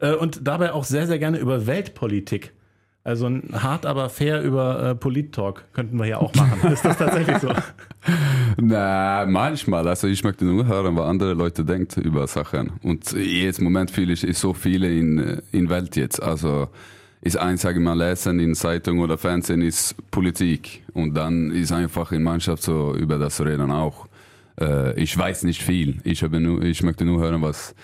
[0.00, 2.52] Äh, Und dabei auch sehr, sehr gerne über Weltpolitik.
[3.02, 6.68] Also ein hart, aber fair über äh, Polit-Talk könnten wir ja auch machen.
[6.72, 7.48] Ist das tatsächlich so?
[8.62, 9.88] Na, manchmal.
[9.88, 12.72] Also ich möchte nur hören, was andere Leute denken über Sachen.
[12.82, 16.22] Und jetzt Moment fühle ich, ist so viele in, in Welt jetzt.
[16.22, 16.68] Also
[17.22, 20.82] ist eins, sage ich mal, lesen in Zeitung oder Fernsehen ist Politik.
[20.92, 24.06] Und dann ist einfach in Mannschaft so über das reden auch.
[24.60, 25.98] Äh, ich weiß nicht viel.
[26.04, 27.74] Ich, habe nur, ich möchte nur hören, was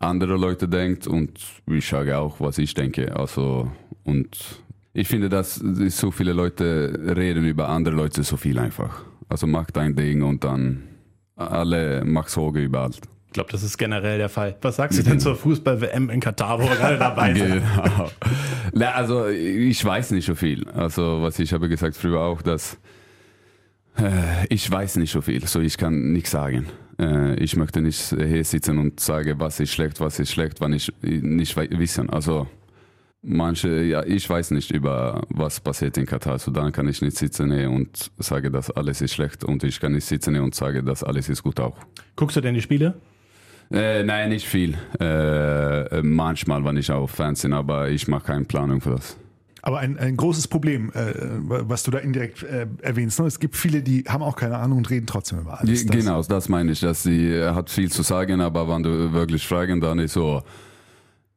[0.00, 3.14] andere Leute denken und ich sage auch, was ich denke.
[3.16, 3.70] Also,
[4.02, 4.36] und
[4.92, 9.04] ich finde, dass so viele Leute reden über andere Leute so viel einfach.
[9.28, 10.82] Also mach dein Ding und dann
[11.36, 13.00] alle mach Sorge über alles.
[13.26, 14.56] Ich glaube, das ist generell der Fall.
[14.62, 17.62] Was sagst du denn zur Fußball-WM in Katar, wo wir gerade dabei sind?
[17.84, 18.10] Genau.
[18.72, 20.68] Na, also ich weiß nicht so viel.
[20.70, 22.78] Also was ich habe gesagt früher auch, dass
[23.98, 26.66] äh, ich weiß nicht so viel, so ich kann nichts sagen.
[26.98, 30.72] Äh, ich möchte nicht hier sitzen und sagen, was ist schlecht, was ist schlecht, wann
[30.72, 32.10] ich nicht wissen.
[32.10, 32.46] Also
[33.24, 37.16] manche, ja, ich weiß nicht über was passiert in Katar, so dann kann ich nicht
[37.16, 40.54] sitzen hier und sage, dass alles ist schlecht und ich kann nicht sitzen hier und
[40.54, 41.76] sage, dass alles ist gut auch.
[42.16, 42.94] Guckst du denn die Spiele?
[43.72, 44.76] Äh, nein, nicht viel.
[45.00, 49.16] Äh, manchmal, wenn ich auf Fernsehen, aber ich mache keine Planung für das.
[49.62, 51.14] Aber ein, ein großes Problem, äh,
[51.48, 53.18] was du da indirekt äh, erwähnst.
[53.18, 53.26] Ne?
[53.26, 55.80] Es gibt viele, die haben auch keine Ahnung und reden trotzdem über alles.
[55.80, 58.82] Ge- Das- genau, das meine ich, dass sie äh, hat viel zu sagen, aber wenn
[58.82, 60.42] du wirklich fragen, dann ist so,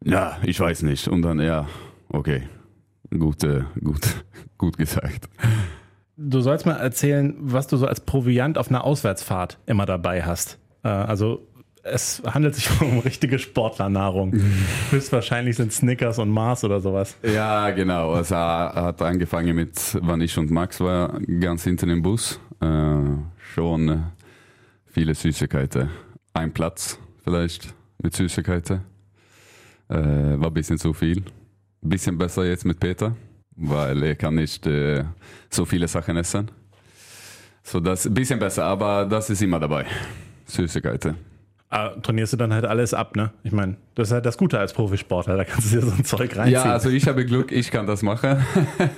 [0.04, 1.08] ja, ich weiß nicht.
[1.08, 1.68] Und dann, ja,
[2.10, 2.44] okay,
[3.18, 4.24] gut, äh, gut,
[4.58, 5.30] gut gesagt.
[6.16, 10.58] Du sollst mal erzählen, was du so als Proviant auf einer Auswärtsfahrt immer dabei hast.
[10.84, 11.48] Äh, also
[11.84, 14.34] es handelt sich um richtige Sportlernahrung.
[14.90, 17.18] Höchstwahrscheinlich sind Snickers und Mars oder sowas.
[17.24, 18.12] Ja, genau.
[18.14, 22.40] Also er hat angefangen mit, wann ich und Max war, ganz hinten im Bus.
[22.62, 22.98] Äh,
[23.54, 23.98] schon äh,
[24.88, 25.90] viele Süßigkeiten.
[26.34, 28.82] Ein Platz vielleicht mit Süßigkeiten.
[29.90, 31.24] Äh, war ein bisschen zu viel.
[31.82, 33.16] Bisschen besser jetzt mit Peter,
[33.56, 35.04] weil er kann nicht äh,
[35.50, 36.50] so viele Sachen essen.
[37.64, 39.86] So das ein bisschen besser, aber das ist immer dabei.
[40.46, 41.16] Süßigkeiten.
[41.70, 43.34] Ah, trainierst du dann halt alles ab, ne?
[43.44, 46.06] Ich meine, das ist halt das Gute als Profisportler, da kannst du dir so ein
[46.06, 46.54] Zeug reinziehen.
[46.54, 48.42] Ja, also ich habe Glück, ich kann das machen.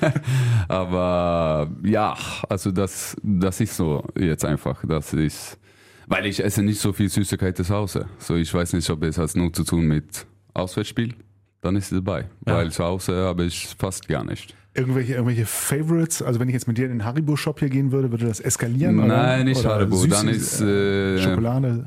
[0.67, 2.15] Aber ja,
[2.47, 4.83] also das, das ist so jetzt einfach.
[4.87, 5.57] Das ist,
[6.05, 8.05] weil ich esse nicht so viel Süßigkeiten zu Hause.
[8.19, 10.27] So ich weiß nicht, ob es hat nur zu tun mit
[10.59, 11.13] Auswärtsspiel.
[11.61, 12.25] Dann ist es dabei.
[12.47, 12.55] Ja.
[12.55, 14.55] Weil zu Hause habe ich fast gar nicht.
[14.73, 16.21] Irgendwelche, irgendwelche Favorites?
[16.21, 18.95] Also wenn ich jetzt mit dir in den Haribo-Shop hier gehen würde, würde das eskalieren?
[18.95, 19.43] Nein, oder?
[19.43, 19.95] nicht oder Haribo.
[19.97, 21.85] Süßes, Dann ist äh, Schokolade.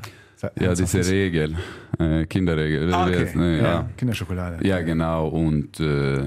[0.59, 1.09] ja diese?
[1.09, 1.55] Regel,
[1.97, 2.93] äh, Kinderregel.
[2.93, 3.27] Ah, okay.
[3.35, 3.63] Äh, ja.
[3.63, 3.89] ja.
[3.97, 4.67] Kinderschokolade.
[4.67, 5.27] Ja, genau.
[5.29, 6.23] Und äh,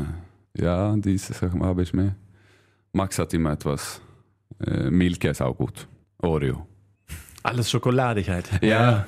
[0.57, 2.17] ja, diese Sachen habe ich mehr.
[2.93, 4.01] Max hat immer etwas.
[4.67, 5.87] Äh, Milka ist auch gut.
[6.19, 6.67] Oreo.
[7.43, 8.51] Alles schokoladig halt.
[8.63, 8.69] Ja.
[8.69, 9.07] ja.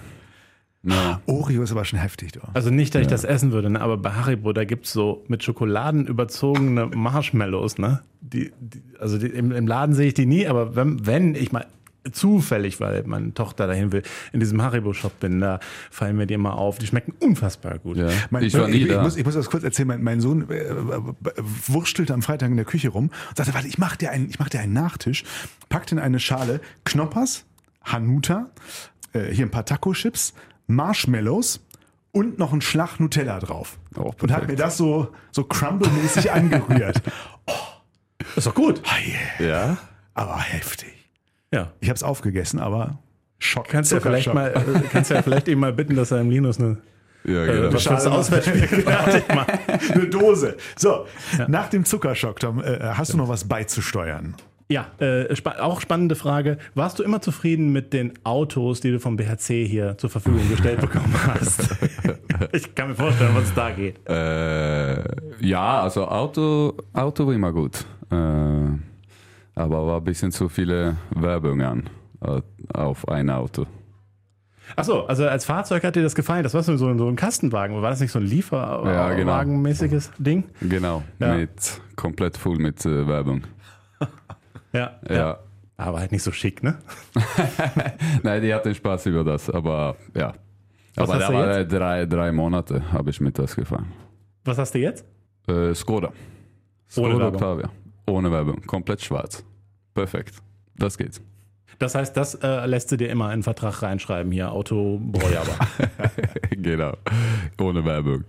[1.27, 2.33] Oreo ist aber schon heftig.
[2.33, 2.41] Du.
[2.55, 3.81] Also nicht, dass ich das essen würde, ne?
[3.81, 8.03] aber bei Haribo, da gibt's so mit Schokoladen überzogene Marshmallows, ne?
[8.21, 11.53] Die, die, also die, im, im Laden sehe ich die nie, aber wenn, wenn ich
[11.53, 11.67] mal
[12.13, 14.03] zufällig, weil meine Tochter dahin will,
[14.33, 15.61] in diesem Haribo-Shop bin, da
[15.91, 16.79] fallen mir die immer auf.
[16.79, 17.97] Die schmecken unfassbar gut.
[17.97, 18.09] ja.
[18.31, 19.03] Mein, ich war nie ich, da.
[19.03, 19.89] muss, ich muss das kurz erzählen.
[19.89, 20.75] Mein, mein Sohn äh,
[21.67, 24.39] wurstelte am Freitag in der Küche rum und sagte, warte, ich mach dir einen, ich
[24.39, 25.25] mach dir einen Nachtisch.
[25.69, 27.45] Packte in eine Schale Knoppers,
[27.85, 28.49] Hanuta,
[29.13, 30.35] äh, hier ein paar Taco-Chips,
[30.69, 31.61] Marshmallows
[32.13, 33.79] und noch einen Schlag Nutella drauf.
[33.97, 37.03] Oh, und hat mir das so, so crumble-mäßig angerührt.
[38.37, 38.81] Ist doch gut.
[38.85, 39.49] Ah, yeah.
[39.49, 39.79] ja?
[40.15, 40.95] Aber heftig.
[41.53, 41.73] Ja.
[41.81, 42.99] Ich habe es aufgegessen, aber
[43.39, 43.69] Schock.
[43.69, 46.59] Kannst ja vielleicht mal, äh, kannst ja vielleicht eben mal bitten, dass er im Linus
[46.59, 46.79] eine
[47.25, 47.73] Ja, äh, genau.
[47.73, 48.85] was fürs Auswärtsspiel
[49.95, 50.57] eine Dose.
[50.77, 51.07] So,
[51.47, 54.35] nach dem Zuckerschock, Tom, äh, hast du noch was beizusteuern?
[54.71, 56.59] Ja, äh, spa auch spannende Frage.
[56.75, 60.81] Warst du immer zufrieden mit den Autos, die du vom BHC hier zur Verfügung gestellt
[60.83, 61.71] bekommen hast?
[62.53, 64.07] ich kann mir vorstellen, was es da geht.
[64.07, 65.05] Äh,
[65.47, 67.87] ja, also Auto, Auto war immer gut.
[68.11, 68.15] Äh,
[69.55, 71.89] aber war ein bisschen zu viele Werbungen
[72.21, 72.43] äh,
[72.75, 73.65] auf ein Auto.
[74.77, 76.43] Achso, also als Fahrzeug hat dir das gefallen?
[76.43, 77.81] Das war so, so ein Kastenwagen.
[77.81, 79.15] War das nicht so ein Ja, genau.
[79.15, 80.45] Lieferwagenmäßiges Ding?
[80.61, 81.37] Genau, Ja.
[81.37, 83.45] mit komplett voll mit äh, Werbung.
[84.79, 85.39] Ja, Ja.
[85.81, 86.77] Aber halt nicht so schick, ne?
[88.25, 90.35] Nein, die hatten Spaß über das, aber ja.
[90.97, 93.93] Was aber da war drei, drei Monate habe ich mit das gefahren.
[94.45, 95.05] Was hast du jetzt?
[95.47, 96.09] Äh, Skoda.
[96.09, 96.15] Ohne
[96.89, 97.35] Skoda Werbung.
[97.35, 97.71] Octavia.
[98.09, 98.61] Ohne Werbung.
[98.63, 99.45] Komplett schwarz.
[99.95, 100.35] Perfekt.
[100.77, 101.21] Das geht.
[101.79, 105.59] Das heißt, das äh, lässt du dir immer in den Vertrag reinschreiben hier, Auto Breuerber.
[106.51, 106.95] genau.
[107.61, 108.25] Ohne Werbung.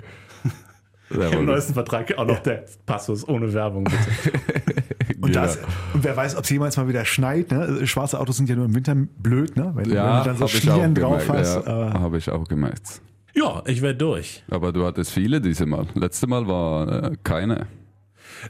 [1.09, 4.33] Im neuesten Vertrag auch noch der Passus ohne Werbung, bitte.
[5.21, 5.57] Und, das,
[5.93, 7.51] und wer weiß, ob es jemals mal wieder schneit.
[7.51, 7.85] Ne?
[7.85, 9.71] Schwarze Autos sind ja nur im Winter blöd, ne?
[9.75, 11.47] wenn, wenn Ja, du dann so habe ich auch Schlieren drauf gemerkt.
[11.47, 11.65] hast.
[11.67, 13.01] Ja, äh, habe ich auch gemerkt.
[13.35, 14.43] Ja, ich werde durch.
[14.49, 15.85] Aber du hattest viele diese Mal.
[15.95, 17.67] Letzte Mal war äh, keine.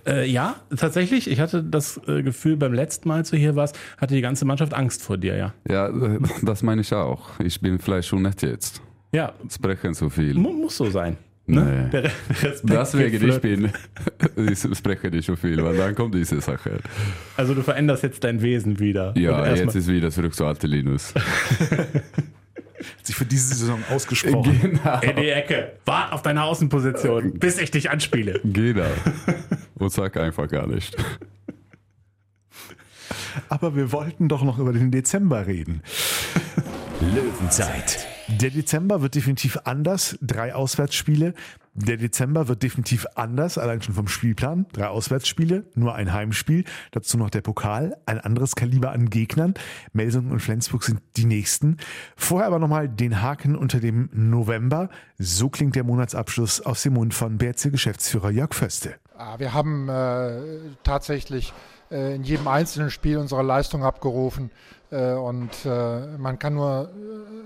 [0.05, 1.29] Äh, ja, tatsächlich.
[1.29, 4.45] Ich hatte das äh, Gefühl, beim letzten Mal, als du hier warst, hatte die ganze
[4.45, 5.53] Mannschaft Angst vor dir, ja.
[5.67, 5.89] Ja,
[6.43, 7.39] das meine ich auch.
[7.39, 8.81] Ich bin vielleicht schon nett jetzt.
[9.11, 10.35] Ja, Sprechen zu viel.
[10.35, 11.17] mu muss so sein.
[11.55, 11.89] Ne?
[11.91, 13.71] Der Re- Respekt Deswegen geht ich flöten.
[14.35, 16.79] bin, ich spreche nicht so viel, weil dann kommt diese Sache.
[17.37, 19.13] Also du veränderst jetzt dein Wesen wieder.
[19.17, 21.13] Ja, jetzt ist wieder zurück zu alte Linus.
[22.79, 24.57] hat sich für diese Saison ausgesprochen.
[24.61, 24.99] genau.
[25.01, 25.73] in die Ecke.
[25.85, 28.39] Wart auf deine Außenposition, bis ich dich anspiele.
[28.43, 28.85] Genau.
[29.75, 30.95] Und sag einfach gar nicht.
[33.47, 35.81] Aber wir wollten doch noch über den Dezember reden.
[37.01, 38.05] Löwenzeit.
[38.37, 40.17] Der Dezember wird definitiv anders.
[40.21, 41.33] Drei Auswärtsspiele.
[41.73, 44.65] Der Dezember wird definitiv anders, allein schon vom Spielplan.
[44.73, 46.65] Drei Auswärtsspiele, nur ein Heimspiel.
[46.91, 49.53] Dazu noch der Pokal, ein anderes Kaliber an Gegnern.
[49.93, 51.77] Melsungen und Flensburg sind die nächsten.
[52.15, 54.89] Vorher aber nochmal den Haken unter dem November.
[55.17, 58.95] So klingt der Monatsabschluss aus dem Mund von BRC-Geschäftsführer Jörg Föste.
[59.21, 60.39] Ah, Wir haben äh,
[60.85, 61.51] tatsächlich
[61.91, 64.49] äh, in jedem einzelnen Spiel unsere Leistung abgerufen.
[64.91, 66.89] Äh, und äh, man kann nur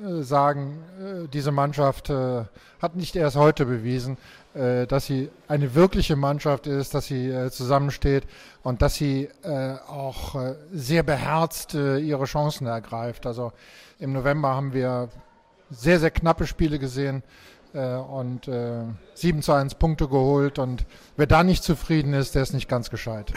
[0.06, 2.12] äh, sagen, äh, diese Mannschaft
[2.80, 4.18] hat nicht erst heute bewiesen,
[4.54, 8.28] dass sie eine wirkliche Mannschaft ist, dass sie zusammensteht
[8.62, 9.30] und dass sie
[9.88, 10.36] auch
[10.72, 13.26] sehr beherzt ihre Chancen ergreift.
[13.26, 13.54] Also
[14.00, 15.10] im November haben wir
[15.72, 17.24] sehr, sehr knappe Spiele gesehen
[17.80, 18.84] und äh,
[19.16, 20.60] 7 zu 1 Punkte geholt.
[20.60, 20.86] Und
[21.18, 23.34] wer da nicht zufrieden ist, der ist nicht ganz gescheit.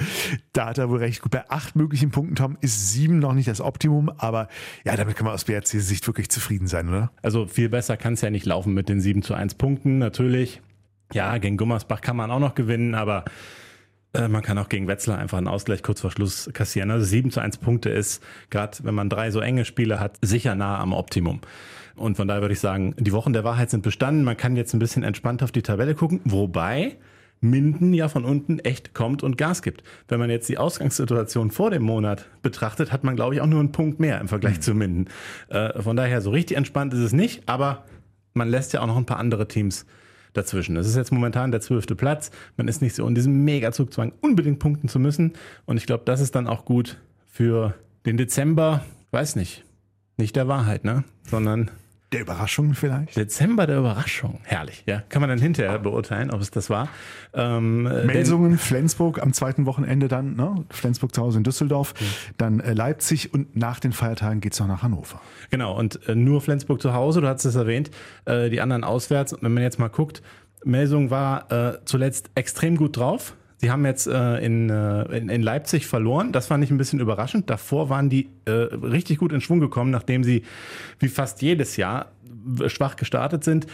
[0.52, 1.32] Da hat er wohl recht gut.
[1.32, 4.10] Bei acht möglichen Punkten, Tom, ist sieben noch nicht das Optimum.
[4.18, 4.48] Aber
[4.84, 7.10] ja, damit kann man aus BRC-Sicht wirklich zufrieden sein, oder?
[7.22, 10.60] Also viel besser kann es ja nicht laufen mit den 7 zu 1 Punkten, natürlich.
[11.12, 13.24] Ja, gegen Gummersbach kann man auch noch gewinnen, aber
[14.12, 16.90] äh, man kann auch gegen Wetzlar einfach einen Ausgleich kurz vor Schluss kassieren.
[16.90, 20.54] Also 7 zu 1 Punkte ist, gerade wenn man drei so enge Spiele hat, sicher
[20.54, 21.40] nah am Optimum.
[21.96, 24.24] Und von daher würde ich sagen, die Wochen der Wahrheit sind bestanden.
[24.24, 26.96] Man kann jetzt ein bisschen entspannt auf die Tabelle gucken, wobei
[27.40, 29.82] Minden ja von unten echt kommt und Gas gibt.
[30.08, 33.60] Wenn man jetzt die Ausgangssituation vor dem Monat betrachtet, hat man, glaube ich, auch nur
[33.60, 35.08] einen Punkt mehr im Vergleich zu Minden.
[35.48, 37.84] Äh, von daher, so richtig entspannt ist es nicht, aber
[38.34, 39.86] man lässt ja auch noch ein paar andere Teams
[40.32, 40.76] dazwischen.
[40.76, 42.30] Es ist jetzt momentan der zwölfte Platz.
[42.56, 45.32] Man ist nicht so in diesem Mega-Zugzwang, unbedingt punkten zu müssen.
[45.64, 47.74] Und ich glaube, das ist dann auch gut für
[48.04, 48.84] den Dezember.
[49.10, 49.64] Weiß nicht.
[50.18, 51.04] Nicht der Wahrheit, ne?
[51.24, 51.70] Sondern
[52.12, 53.16] Der Überraschung vielleicht?
[53.16, 54.40] Dezember der Überraschung.
[54.44, 55.02] Herrlich, ja.
[55.08, 56.88] Kann man dann hinterher beurteilen, ob es das war.
[57.34, 60.64] Ähm, äh, Melsungen, Flensburg am zweiten Wochenende dann, ne?
[60.70, 61.94] Flensburg zu Hause in Düsseldorf,
[62.38, 65.20] dann äh, Leipzig und nach den Feiertagen geht's noch nach Hannover.
[65.50, 67.90] Genau, und äh, nur Flensburg zu Hause, du hast es erwähnt,
[68.24, 69.32] äh, die anderen auswärts.
[69.32, 70.22] Und wenn man jetzt mal guckt,
[70.64, 73.34] Melsung war äh, zuletzt extrem gut drauf.
[73.58, 76.32] Sie haben jetzt äh, in, äh, in, in Leipzig verloren.
[76.32, 77.48] Das fand ich ein bisschen überraschend.
[77.48, 80.42] Davor waren die äh, richtig gut in Schwung gekommen, nachdem sie
[80.98, 82.12] wie fast jedes Jahr
[82.66, 83.66] schwach gestartet sind.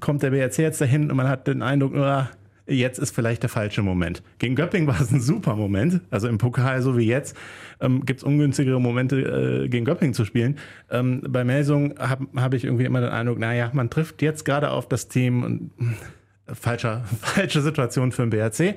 [0.00, 2.30] Kommt der BRC jetzt dahin und man hat den Eindruck, ah,
[2.66, 4.22] jetzt ist vielleicht der falsche Moment.
[4.38, 6.00] Gegen Göpping war es ein super Moment.
[6.10, 7.36] Also im Pokal so wie jetzt
[7.80, 10.56] ähm, gibt es ungünstigere Momente, äh, gegen Göpping zu spielen.
[10.90, 14.70] Ähm, bei Melsung habe hab ich irgendwie immer den Eindruck, naja, man trifft jetzt gerade
[14.70, 15.70] auf das Team und
[16.46, 18.76] äh, falscher, falsche Situation für den BRC.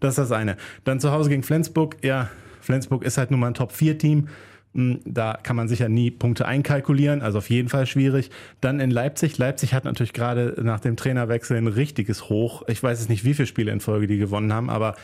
[0.00, 0.56] Das ist das eine.
[0.84, 1.96] Dann zu Hause gegen Flensburg.
[2.02, 2.28] Ja,
[2.60, 4.28] Flensburg ist halt nun mal ein Top-4-Team.
[4.72, 8.30] Mm, Da kann man sicher nie Punkte einkalkulieren, also auf jeden Fall schwierig.
[8.60, 9.38] Dann in Leipzig.
[9.38, 12.62] Leipzig hat natürlich gerade nach dem Trainerwechsel ein richtiges Hoch.
[12.68, 14.94] Ich weiß es nicht, wie viele Spiele in Folge die gewonnen haben, aber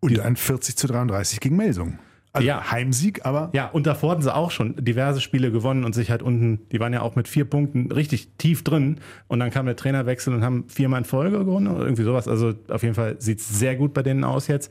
[0.00, 1.98] Und ein 40 zu 33 gegen Melsungen.
[2.32, 2.70] Also Ja.
[2.70, 6.22] Heimsieg, aber ja, und davor hatten sie auch schon diverse Spiele gewonnen und sich halt
[6.22, 8.98] unten, die waren ja auch mit vier Punkten richtig tief drin.
[9.28, 12.28] Und dann kam der Trainerwechsel und haben viermal in Folge gewonnen oder irgendwie sowas.
[12.28, 14.70] Also auf jeden Fall sieht es sehr gut bei denen aus jetzt.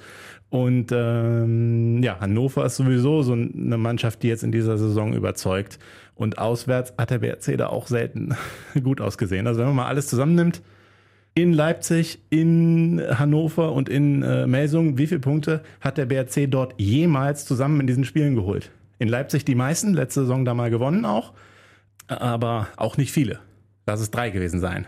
[0.49, 5.79] Und ähm, ja, Hannover ist sowieso so eine Mannschaft, die jetzt in dieser Saison überzeugt.
[6.15, 8.35] Und auswärts hat der BRC da auch selten
[8.83, 9.45] gut ausgesehen.
[9.47, 10.61] Also wenn man mal alles zusammennimmt,
[11.37, 16.73] in Leipzig, in Hannover und in äh, Melsungen, wie viele Punkte hat der BRC dort
[16.79, 18.71] jemals zusammen in diesen Spielen geholt?
[18.97, 21.33] In Leipzig die meisten, letzte Saison da mal gewonnen auch,
[22.07, 23.37] aber auch nicht viele.
[23.85, 24.87] Lass es drei gewesen sein.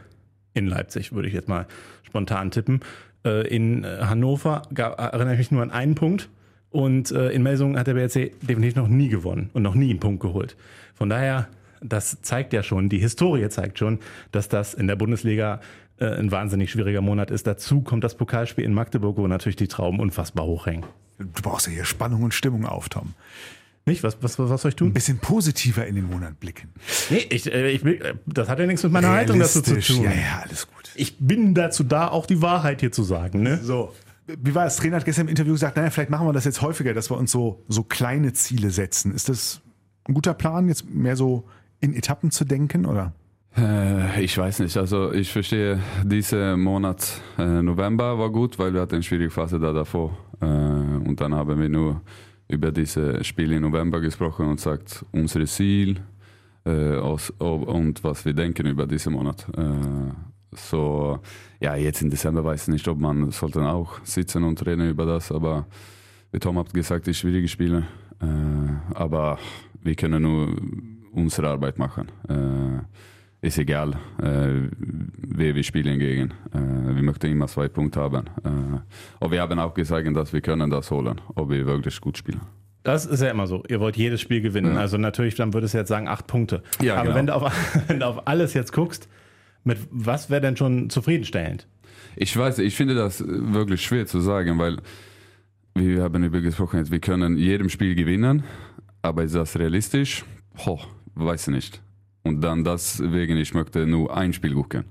[0.55, 1.67] In Leipzig würde ich jetzt mal
[2.01, 2.79] spontan tippen.
[3.23, 6.29] Äh, in äh, Hannover gab, erinnere ich mich nur an einen Punkt
[6.71, 9.99] Und äh, in Melsungen hat der BRC definitiv noch nie gewonnen und noch nie einen
[9.99, 10.57] Punkt geholt.
[10.95, 11.47] Von daher,
[11.79, 13.99] das zeigt ja schon, die Historie zeigt schon,
[14.31, 15.61] dass das in der Bundesliga
[15.99, 17.47] äh, ein wahnsinnig schwieriger Monat ist.
[17.47, 20.85] Dazu kommt das Pokalspiel in Magdeburg, wo natürlich die Trauben unfassbar hochhängen.
[21.17, 23.13] Du brauchst ja hier Spannung und Stimmung auf, Tom.
[23.85, 24.03] Nicht?
[24.03, 24.89] Was, was, was soll ich tun?
[24.89, 26.69] Ein bisschen positiver in den Monat blicken.
[27.09, 30.03] Nee, ich, äh, ich, äh, das hat ja nichts mit meiner Haltung dazu zu tun.
[30.03, 30.91] Ja, ja, alles gut.
[30.95, 33.41] Ich bin dazu da, auch die Wahrheit hier zu sagen.
[33.41, 33.59] Ne?
[33.61, 33.93] So.
[34.27, 34.75] Wie war es?
[34.75, 37.17] Trainer hat gestern im Interview gesagt, naja, vielleicht machen wir das jetzt häufiger, dass wir
[37.17, 39.13] uns so, so kleine Ziele setzen.
[39.13, 39.61] Ist das
[40.07, 41.45] ein guter Plan, jetzt mehr so
[41.79, 43.13] in Etappen zu denken, oder?
[43.57, 48.81] Äh, ich weiß nicht, also ich verstehe, dieser Monat äh, November war gut, weil wir
[48.81, 50.17] hatten eine schwierige Phase da davor.
[50.41, 52.01] Äh, und dann haben wir nur
[52.47, 55.99] über diese Spiele im November gesprochen und sagt, unser Ziel
[56.65, 59.47] äh, aus, ob, und was wir denken über diesen Monat.
[59.57, 60.11] Äh,
[60.51, 61.19] so,
[61.59, 65.05] ja, jetzt im Dezember weiß ich nicht, ob man sollte auch sitzen und reden über
[65.05, 65.67] das, aber
[66.31, 67.87] wie Tom hat gesagt, die schwierige Spiele.
[68.21, 69.37] Äh, aber
[69.81, 70.55] wir können nur
[71.11, 72.11] unsere Arbeit machen.
[73.41, 74.67] Ist egal, äh,
[75.17, 76.31] wer wir spielen gegen.
[76.51, 78.25] Äh, wir möchten immer zwei Punkte haben.
[78.43, 82.17] Äh, und wir haben auch gesagt, dass wir können das holen, ob wir wirklich gut
[82.17, 82.41] spielen.
[82.83, 83.63] Das ist ja immer so.
[83.69, 84.73] Ihr wollt jedes Spiel gewinnen.
[84.73, 84.81] Ja.
[84.81, 86.63] Also natürlich, dann würdest du jetzt sagen, acht Punkte.
[86.81, 87.15] Ja, Aber genau.
[87.15, 89.07] wenn, du auf, wenn du auf alles jetzt guckst,
[89.63, 91.65] mit was wäre denn schon zufriedenstellend?
[92.17, 94.77] Ich weiß, ich finde das wirklich schwer zu sagen, weil
[95.75, 98.43] wir haben über gesprochen, wir können jedem Spiel gewinnen,
[99.01, 100.25] aber ist das realistisch?
[100.65, 100.79] Ho,
[101.15, 101.81] weiß ich nicht.
[102.23, 104.85] Und dann deswegen, ich möchte nur ein Spiel gucken.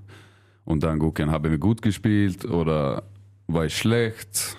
[0.65, 3.03] Und dann gucken, haben wir gut gespielt oder
[3.47, 4.57] war ich schlecht?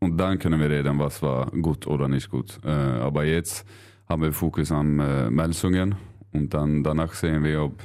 [0.00, 2.58] Und dann können wir reden, was war gut oder nicht gut.
[2.64, 3.66] Äh, aber jetzt
[4.08, 5.96] haben wir Fokus an äh, Melsungen
[6.32, 7.82] und dann danach sehen wir, ob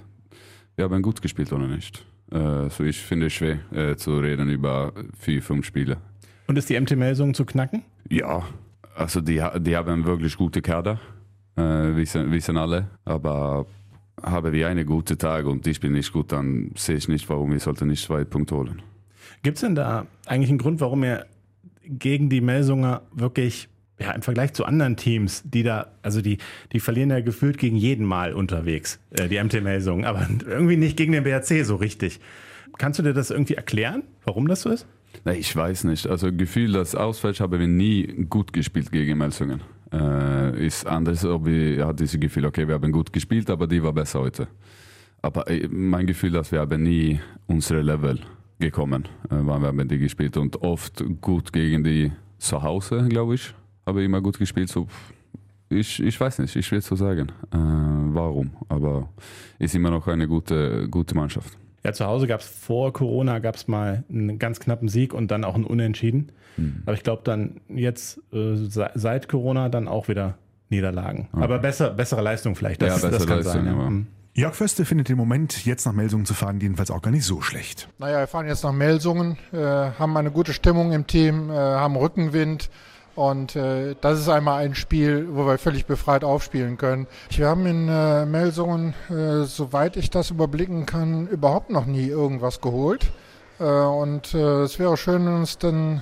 [0.75, 2.05] wir haben gut gespielt oder nicht.
[2.31, 5.97] Äh, so ich finde es schwer äh, zu reden über vier, fünf Spiele.
[6.47, 7.83] Und ist die MT-Melsung zu knacken?
[8.09, 8.43] Ja,
[8.95, 10.99] also die, die haben wirklich gute Kader,
[11.55, 12.89] äh, wissen, wissen alle.
[13.05, 13.65] Aber
[14.23, 17.51] haben wir einen guten Tag und die spielen nicht gut, dann sehe ich nicht, warum
[17.51, 18.81] wir sollten nicht zwei Punkte holen.
[19.43, 21.25] Gibt es denn da eigentlich einen Grund, warum ihr
[21.83, 23.67] gegen die Melsunger wirklich,
[23.99, 26.37] ja, im Vergleich zu anderen Teams, die da, also die,
[26.71, 31.11] die verlieren ja gefühlt gegen jeden Mal unterwegs, äh, die MT-Melsungen, aber irgendwie nicht gegen
[31.11, 32.19] den BRC so richtig.
[32.77, 34.87] Kannst du dir das irgendwie erklären, warum das so ist?
[35.25, 36.07] Nee, ich weiß nicht.
[36.07, 39.61] Also Gefühl, das Ausfeld haben wir nie gut gespielt gegen Melsungen.
[39.91, 43.81] Äh, ist anders, ob wir hat dieses Gefühl, okay, wir haben gut gespielt, aber die
[43.81, 44.47] war besser heute.
[45.21, 48.19] Aber äh, mein Gefühl, dass wir haben nie unsere Level
[48.59, 53.35] gekommen, äh, wann wir haben die gespielt und oft gut gegen die zu Hause, glaube
[53.35, 53.53] ich,
[53.85, 54.69] habe ich immer gut gespielt.
[54.69, 54.87] So,
[55.69, 59.09] ich, ich weiß nicht, ich will so sagen, äh, warum, aber
[59.59, 61.57] ist immer noch eine gute, gute Mannschaft.
[61.83, 65.31] Ja, zu Hause gab es vor Corona gab es mal einen ganz knappen Sieg und
[65.31, 66.31] dann auch einen Unentschieden.
[66.85, 70.35] Aber ich glaube dann jetzt äh, se- seit Corona dann auch wieder
[70.69, 71.27] Niederlagen.
[71.33, 72.81] Aber besser, bessere Leistung vielleicht.
[72.81, 73.65] Das, Ja, das bessere kann sein.
[73.65, 73.87] Leistung, Ja.
[73.87, 74.07] Hm.
[74.35, 77.41] Jörg Förste findet den Moment, jetzt nach Melsungen zu fahren, jedenfalls auch gar nicht so
[77.41, 77.87] schlecht.
[77.99, 81.95] Naja, wir fahren jetzt nach Melsungen, äh, haben eine gute Stimmung im Team, äh, haben
[81.95, 82.69] Rückenwind
[83.15, 87.07] und äh, das ist einmal ein Spiel, wo wir völlig befreit aufspielen können.
[87.29, 92.59] Wir haben in äh, Melsungen, äh, soweit ich das überblicken kann, überhaupt noch nie irgendwas
[92.61, 93.11] geholt.
[93.59, 96.01] Äh, und äh, es wäre schön, wenn uns dann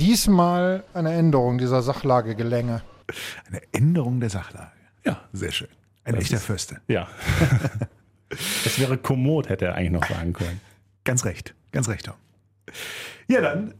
[0.00, 2.82] diesmal eine Änderung dieser Sachlage gelänge.
[3.46, 4.70] Eine Änderung der Sachlage.
[5.04, 5.20] Ja.
[5.32, 5.68] Sehr schön.
[6.04, 6.80] Ein Das echter ist- Förste.
[6.88, 7.06] Ja.
[8.64, 10.60] Es wäre kommod, hätte er eigentlich noch sagen können.
[11.04, 11.54] Ganz recht.
[11.70, 12.14] Ganz recht, Tom.
[13.28, 13.74] Ja, dann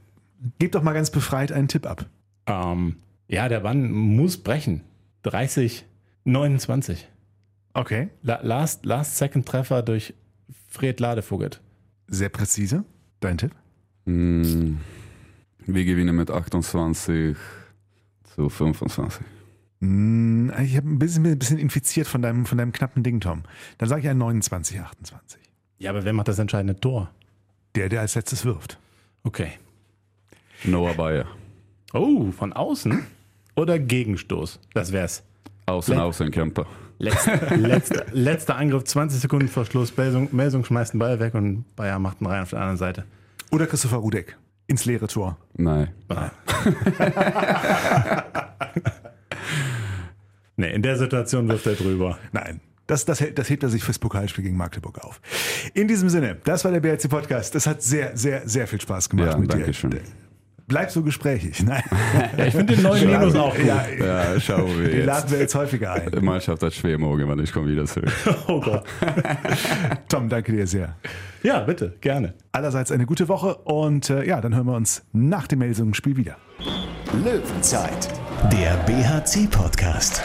[0.60, 2.06] gebt doch mal ganz befreit einen Tipp ab.
[2.46, 2.96] Ähm,
[3.28, 4.82] ja, der Bann muss brechen.
[5.22, 5.84] 30,
[6.24, 7.08] 29.
[7.72, 8.08] Okay.
[8.22, 10.14] La last, last Second Treffer durch
[10.68, 11.50] Fred Ladevogel.
[12.08, 12.84] Sehr präzise.
[13.20, 13.52] Dein Tipp?
[14.04, 14.74] Mm,
[15.66, 17.36] Wir gewinnen mit 28
[18.34, 19.24] zu 25.
[19.80, 23.42] Hm, Ich habe ein bisschen, ein bisschen infiziert von deinem, von deinem knappen Ding, Tom.
[23.78, 25.40] Dann sage ich ein 29, 28.
[25.78, 27.10] Ja, aber wer macht das entscheidende Tor?
[27.74, 28.78] Der, der als letztes wirft.
[29.24, 29.52] Okay.
[30.64, 31.26] Noah Bayer.
[31.94, 33.04] Oh, von außen?
[33.56, 34.58] Oder Gegenstoß?
[34.74, 35.22] Das wär's.
[35.66, 36.66] Außen, Le- außen, Camper.
[36.98, 39.96] Letzter, letzter, letzter Angriff, 20 Sekunden vor Schluss.
[39.96, 43.04] Melsung, Melsung schmeißt den Ball weg und Bayer macht einen rein auf der anderen Seite.
[43.50, 44.36] Oder Christopher Rudek
[44.66, 45.36] ins leere Tor.
[45.56, 45.88] Nein.
[50.56, 52.16] Nee, in der Situation wirft er drüber.
[52.32, 52.60] Nein.
[52.86, 55.20] Das, das, das hebt er sich fürs Pokalspiel gegen Magdeburg auf.
[55.72, 57.54] In diesem Sinne, das war der BRC Podcast.
[57.54, 59.72] Das hat sehr, sehr, sehr viel Spaß gemacht Ja, mit danke dir.
[59.72, 59.98] schön.
[60.66, 61.62] Bleib so gesprächig.
[61.62, 61.82] Nein.
[62.36, 63.66] Ja, ich finde den neuen Minus auch gut.
[63.66, 65.32] Ja, Ja, schauen wir den laden jetzt.
[65.32, 66.10] wir jetzt häufiger ein.
[66.14, 68.10] Die Mannschaft hat schwer morgen, weil ich komme wieder zurück.
[68.48, 68.84] Oh Gott.
[70.08, 70.96] Tom, danke dir sehr.
[71.42, 72.34] Ja, bitte, gerne.
[72.52, 76.36] Allerseits eine gute Woche und äh, ja, dann hören wir uns nach dem Melsungen-Spiel wieder.
[77.24, 78.08] Löwenzeit,
[78.52, 80.22] der BHC-Podcast.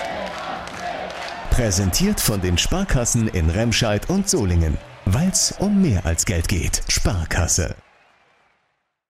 [1.51, 4.77] Präsentiert von den Sparkassen in Remscheid und Solingen.
[5.05, 6.81] Weil es um mehr als Geld geht.
[6.87, 7.75] Sparkasse.